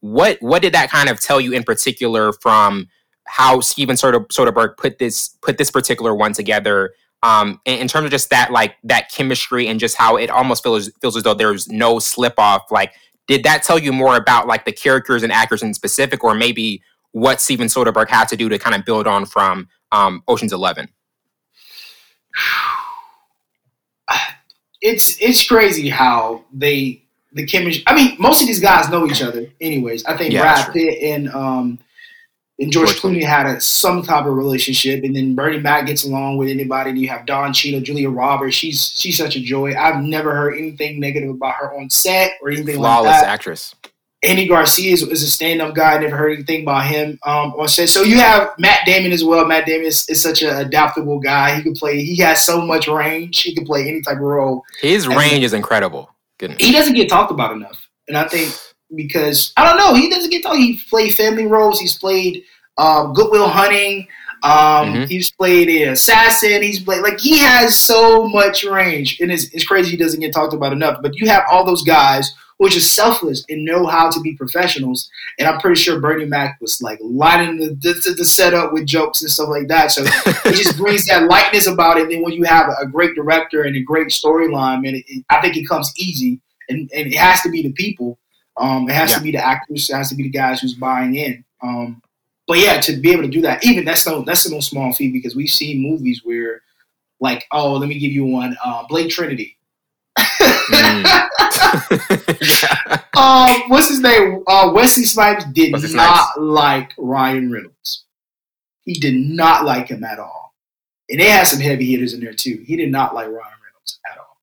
[0.01, 2.87] what what did that kind of tell you in particular from
[3.25, 6.93] how Steven Soderbergh put this put this particular one together?
[7.23, 10.61] Um, in, in, terms of just that like that chemistry and just how it almost
[10.61, 12.93] feels feels as though there's no slip off like
[13.27, 16.83] did that tell you more about like the characters and actors in specific or maybe
[17.15, 20.89] what Steven Soderbergh had to do to kind of build on from um, Ocean's Eleven
[24.81, 27.01] it's it's crazy how they
[27.33, 27.83] the chemistry.
[27.87, 30.05] I mean, most of these guys know each other, anyways.
[30.05, 31.79] I think yeah, Brad Pitt and um
[32.57, 36.05] and George, George Clooney had a, some type of relationship, and then Bernie Mac gets
[36.05, 36.91] along with anybody.
[36.91, 38.55] And you have Don Cheadle, Julia Roberts.
[38.55, 39.75] She's she's such a joy.
[39.75, 43.21] I've never heard anything negative about her on set or anything Flawless like that.
[43.21, 43.75] Lawless actress.
[44.25, 45.93] Andy Garcia is, is a stand-up guy.
[45.93, 47.89] I never heard anything about him um, on set.
[47.89, 49.45] So you have Matt Damon as well.
[49.45, 51.55] Matt Damon is, is such an adaptable guy.
[51.55, 52.03] He can play.
[52.03, 53.41] He has so much range.
[53.41, 54.63] He can play any type of role.
[54.81, 56.09] His and range is incredible.
[56.37, 56.57] Goodness.
[56.59, 58.53] He doesn't get talked about enough, and I think
[58.95, 60.57] because I don't know, he doesn't get talked.
[60.57, 61.79] He played family roles.
[61.79, 62.43] He's played
[62.77, 64.07] uh, Good Will Hunting.
[64.43, 65.03] Um, mm-hmm.
[65.05, 66.61] He's played an assassin.
[66.61, 70.33] He's played like he has so much range, and it's, it's crazy he doesn't get
[70.33, 71.01] talked about enough.
[71.01, 75.09] But you have all those guys who is selfless and know how to be professionals.
[75.37, 79.21] And I'm pretty sure Bernie Mac was like lining the, the, the setup with jokes
[79.21, 79.91] and stuff like that.
[79.91, 82.03] So it just brings that lightness about it.
[82.03, 85.25] And then when you have a great director and a great storyline, and it, it,
[85.29, 86.39] I think it comes easy.
[86.69, 88.17] And, and it has to be the people.
[88.57, 89.17] Um, it has yeah.
[89.17, 89.89] to be the actors.
[89.89, 91.43] It has to be the guys who's buying in.
[91.61, 92.01] Um,
[92.47, 95.13] but yeah, to be able to do that, even that's no that's no small feat
[95.13, 96.61] because we've seen movies where,
[97.19, 99.54] like, oh, let me give you one, uh, Blade Trinity.
[100.71, 101.03] Mm.
[102.61, 103.01] yeah.
[103.15, 104.43] Um, what's his name?
[104.45, 106.37] Uh, Wesley Snipes did Wesley not Snipes?
[106.37, 108.03] like Ryan Reynolds.
[108.83, 110.53] He did not like him at all,
[111.09, 112.63] and they had some heavy hitters in there too.
[112.67, 114.37] He did not like Ryan Reynolds at all.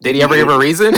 [0.00, 0.94] Did he ever give a reason?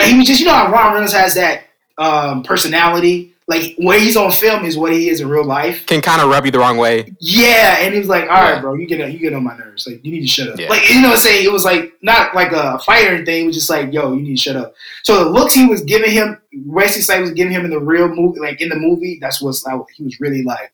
[0.00, 1.62] he was just, you know, how Ryan Reynolds has that
[1.96, 5.86] um, personality like what he's on film is what he is in real life.
[5.86, 7.12] Can kind of rub you the wrong way.
[7.20, 8.60] Yeah, and he was like, "All right, yeah.
[8.60, 9.86] bro, you get you get on my nerves.
[9.86, 10.68] Like you need to shut up." Yeah.
[10.68, 13.44] Like you know, what I'm saying it was like not like a fight or anything.
[13.44, 14.74] It was just like, "Yo, you need to shut up."
[15.04, 18.08] So the looks he was giving him, Wesley Snipes was giving him in the real
[18.08, 20.72] movie, like in the movie, that's what's like, he was really like,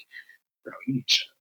[0.64, 1.37] "Bro, you need to shut up."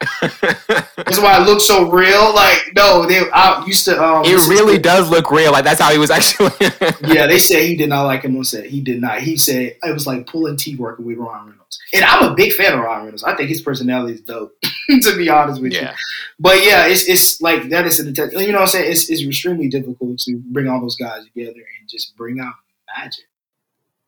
[0.00, 2.34] That's why it looks so real.
[2.34, 4.02] Like, no, they I used to.
[4.02, 5.52] Um, it really does look real.
[5.52, 6.50] Like that's how he was actually.
[7.02, 8.64] yeah, they said he did not like him on set.
[8.64, 9.20] He did not.
[9.20, 11.78] He said it was like pulling teeth working with Ron Reynolds.
[11.92, 13.24] And I'm a big fan of Ron Reynolds.
[13.24, 14.56] I think his personality is dope.
[15.02, 15.90] to be honest with yeah.
[15.90, 15.96] you.
[16.38, 18.32] But yeah, it's it's like that is an intense.
[18.32, 18.90] You know what I'm saying?
[18.90, 22.54] It's it's extremely difficult to bring all those guys together and just bring out
[22.96, 23.24] magic.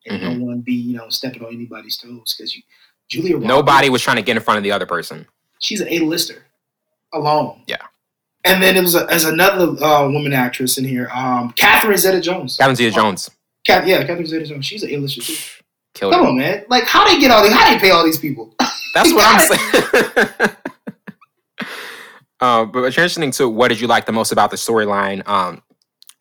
[0.07, 0.39] And mm-hmm.
[0.41, 2.63] no one be you know stepping on anybody's toes because you.
[3.09, 3.35] Julia.
[3.35, 5.27] Roberts, Nobody was trying to get in front of the other person
[5.63, 6.45] she's an A-lister
[7.15, 7.63] alone.
[7.67, 7.77] Yeah.
[8.45, 12.57] And then it was a, as another uh, woman actress in here, um, Catherine Zeta-Jones.
[12.57, 13.31] Catherine Zeta-Jones.
[13.65, 14.67] Cat, yeah, Catherine Zeta-Jones.
[14.67, 15.63] She's an A-lister too.
[15.95, 16.65] Killed Come on, man.
[16.69, 17.53] Like, how do they get all these?
[17.53, 18.55] How do they pay all these people?
[18.95, 20.51] That's what I'm saying.
[22.41, 25.27] uh, but transitioning to what did you like the most about the storyline?
[25.29, 25.63] Um,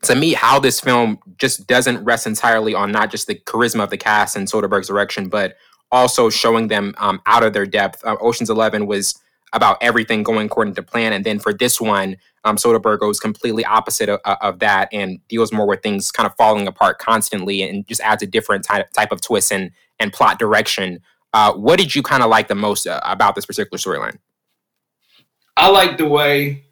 [0.03, 3.89] to me, how this film just doesn't rest entirely on not just the charisma of
[3.89, 5.55] the cast and Soderbergh's direction, but
[5.91, 8.03] also showing them um, out of their depth.
[8.03, 9.19] Uh, Ocean's Eleven was
[9.53, 13.65] about everything going according to plan, and then for this one, um, Soderbergh goes completely
[13.65, 17.87] opposite of, of, that and deals more with things kind of falling apart constantly, and
[17.87, 20.99] just adds a different type type of twist and and plot direction.
[21.33, 24.17] Uh, what did you kind of like the most uh, about this particular storyline?
[25.57, 26.63] I like the way.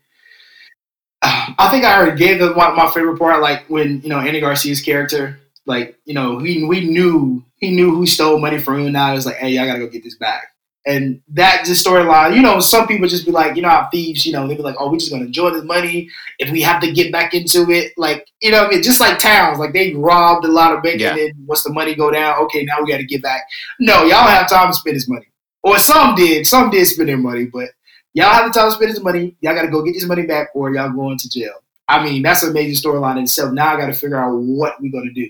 [1.21, 4.81] I think I already gave them my, favorite part, like when you know Andy Garcia's
[4.81, 8.91] character like you know we we knew he knew who stole money from him.
[8.91, 10.53] Now it's like, hey, I gotta go get this back.
[10.89, 14.25] And that just storyline, you know, some people just be like, you know, how thieves,
[14.25, 16.09] you know, they be like, oh, we're just gonna enjoy this money.
[16.39, 19.19] If we have to get back into it, like, you know, I mean, just like
[19.19, 21.09] towns, like they robbed a lot of bank, yeah.
[21.09, 23.43] and then once the money go down, okay, now we got to get back.
[23.79, 25.27] No, y'all have time to spend this money,
[25.61, 27.69] or some did, some did spend their money, but
[28.13, 29.35] y'all have the time to spend this money.
[29.41, 31.53] Y'all got to go get this money back, or y'all going to jail.
[31.87, 33.53] I mean, that's a major storyline in itself.
[33.53, 35.29] Now I got to figure out what we're gonna do.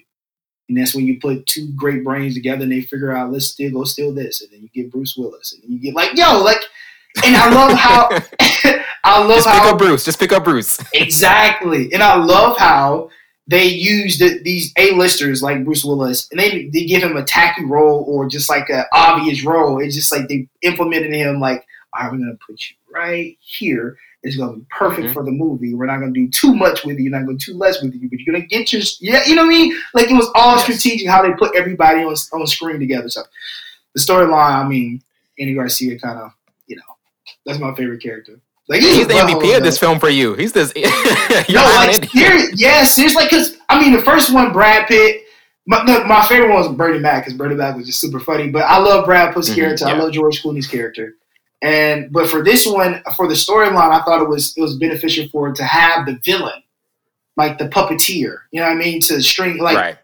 [0.70, 3.72] And that's when you put two great brains together and they figure out, let's still
[3.72, 4.42] go steal this.
[4.42, 5.54] And then you get Bruce Willis.
[5.54, 6.62] And you get like, yo, like,
[7.26, 8.08] and I love how,
[9.04, 9.54] I love just how.
[9.54, 10.06] Just pick up Bruce.
[10.06, 10.80] Just pick up Bruce.
[10.94, 11.92] exactly.
[11.92, 13.10] And I love how
[13.48, 17.66] they use the, these A-listers like Bruce Willis and they, they give him a tacky
[17.66, 19.82] role or just like an obvious role.
[19.82, 21.66] It's just like they implemented him like,
[21.96, 25.14] I'm going to put you right here it's to be perfect mm-hmm.
[25.14, 25.74] for the movie.
[25.74, 27.06] We're not to do too much with you.
[27.06, 29.26] You're not to do too less with you, but you're to get your yeah.
[29.26, 29.80] You know what I mean?
[29.94, 30.64] Like it was all yes.
[30.64, 33.10] strategic how they put everybody on on screen together.
[33.10, 33.24] So
[33.94, 35.02] the storyline, I mean,
[35.40, 36.32] Andy Garcia kind of,
[36.68, 36.84] you know,
[37.46, 38.40] that's my favorite character.
[38.68, 40.36] Like he's, he's the MVP of this film for you.
[40.36, 40.74] He's this.
[41.50, 43.24] no, like serious, yeah, seriously.
[43.24, 45.24] Because I mean, the first one, Brad Pitt.
[45.66, 48.50] My, no, my favorite one was Bernie Mac because Bernie Mac was just super funny.
[48.50, 49.86] But I love Brad Pitt's mm-hmm, character.
[49.88, 49.94] Yeah.
[49.94, 51.16] I love George Clooney's character.
[51.62, 55.28] And but for this one, for the storyline, I thought it was it was beneficial
[55.30, 56.64] for it to have the villain,
[57.36, 58.40] like the puppeteer.
[58.52, 59.02] You know what I mean?
[59.02, 59.98] To string like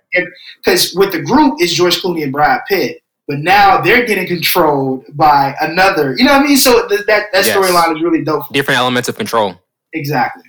[0.64, 1.00] because right.
[1.00, 5.56] with the group is George Clooney and Brad Pitt, but now they're getting controlled by
[5.62, 6.16] another.
[6.18, 6.58] You know what I mean?
[6.58, 7.56] So th- that that yes.
[7.56, 8.52] storyline is really dope.
[8.52, 9.56] Different elements of control.
[9.94, 10.44] Exactly.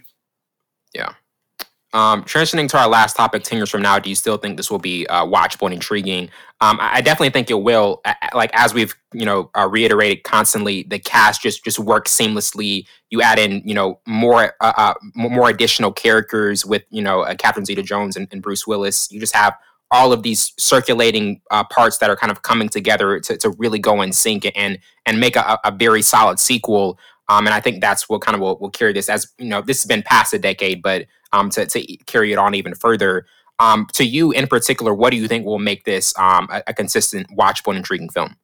[0.92, 1.12] Yeah.
[1.97, 4.70] Um, transitioning to our last topic, 10 years from now, do you still think this
[4.70, 6.28] will be uh, watchable and intriguing?
[6.61, 8.03] Um, I definitely think it will.
[8.34, 12.86] Like as we've you know uh, reiterated constantly, the cast just just works seamlessly.
[13.09, 17.34] You add in you know more uh, uh, more additional characters with you know uh,
[17.34, 19.11] Catherine Zeta-Jones and, and, Bruce Willis.
[19.11, 19.55] You just have
[19.90, 23.78] all of these circulating uh, parts that are kind of coming together to, to really
[23.78, 26.99] go and sync and and make a, a very solid sequel.
[27.29, 29.61] Um, and I think that's what kind of will, will carry this as you know
[29.61, 33.27] this has been past a decade, but um, to, to carry it on even further.
[33.59, 36.74] Um, to you in particular, what do you think will make this um, a, a
[36.74, 38.37] consistent, watchable, and intriguing film?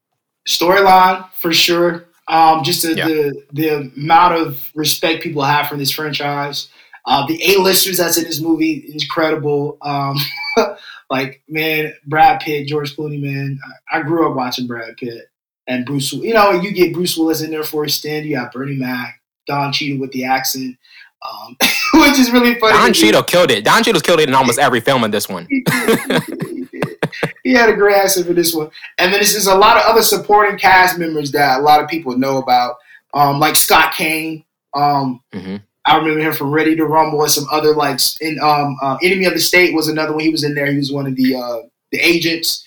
[0.48, 2.06] Storyline for sure.
[2.28, 3.06] Um, just the, yeah.
[3.06, 6.68] the, the amount of respect people have for this franchise.
[7.04, 9.76] Uh, the A-listers that's in this movie incredible.
[9.82, 10.16] Um,
[11.10, 13.58] like man, Brad Pitt, George Clooney, man.
[13.90, 15.31] I, I, grew up watching Brad Pitt
[15.66, 16.12] and Bruce.
[16.12, 18.26] You know, you get Bruce Willis in there for a stand.
[18.26, 20.76] You got Bernie Mac, Don Cheadle with the accent
[21.24, 21.56] um,
[21.94, 22.72] which is really funny.
[22.72, 23.64] Don Cheadle killed it.
[23.64, 25.46] Don Cheadle's killed it in almost every film in this one.
[25.48, 25.64] he,
[27.44, 29.84] he had a great accent for this one, and then this is a lot of
[29.84, 32.76] other supporting cast members that a lot of people know about,
[33.14, 34.44] um, like Scott Caan.
[34.74, 35.56] Um, mm-hmm.
[35.84, 39.26] I remember him from Ready to Rumble and some other like in um, uh, Enemy
[39.26, 40.20] of the State was another one.
[40.20, 40.70] He was in there.
[40.70, 41.58] He was one of the uh,
[41.90, 42.64] the agents.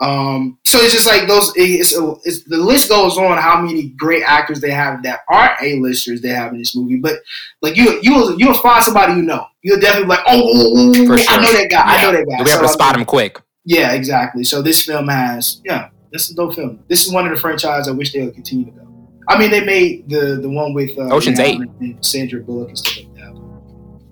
[0.00, 1.52] Um, so it's just like those.
[1.56, 1.92] It's,
[2.24, 6.28] it's the list goes on how many great actors they have that are A-listers they
[6.28, 6.98] have in this movie.
[6.98, 7.20] But
[7.62, 9.44] like you, you will you'll find somebody you know.
[9.62, 11.18] You'll definitely be like, oh, sure.
[11.28, 11.78] I know that guy.
[11.78, 11.98] Yeah.
[11.98, 12.36] I know that guy.
[12.36, 13.40] You'll be able so, to spot him quick.
[13.64, 14.44] Yeah, exactly.
[14.44, 16.84] So this film has yeah, this is a dope film.
[16.88, 18.84] This is one of the franchises I wish they would continue to go.
[19.28, 22.78] I mean, they made the the one with uh, Ocean's Eight, and Sandra Bullock and
[22.78, 24.02] stuff like that.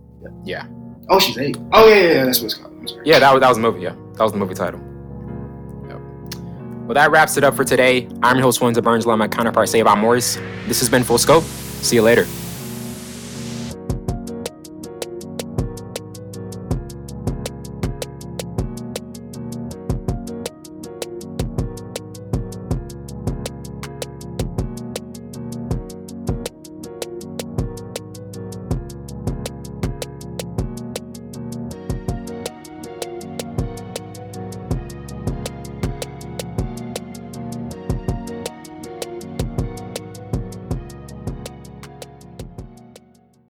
[0.44, 0.66] Yeah.
[0.66, 0.68] yeah.
[1.10, 1.56] Ocean's Eight.
[1.72, 3.00] Oh yeah, yeah, yeah that's what it's called.
[3.04, 3.80] Yeah, that was that was the movie.
[3.80, 4.80] Yeah, that was the movie title.
[6.86, 8.08] Well, that wraps it up for today.
[8.22, 9.06] I'm your host, Windsor Burns.
[9.06, 10.36] Let my counterpart about Morris.
[10.68, 11.42] This has been Full Scope.
[11.42, 12.26] See you later.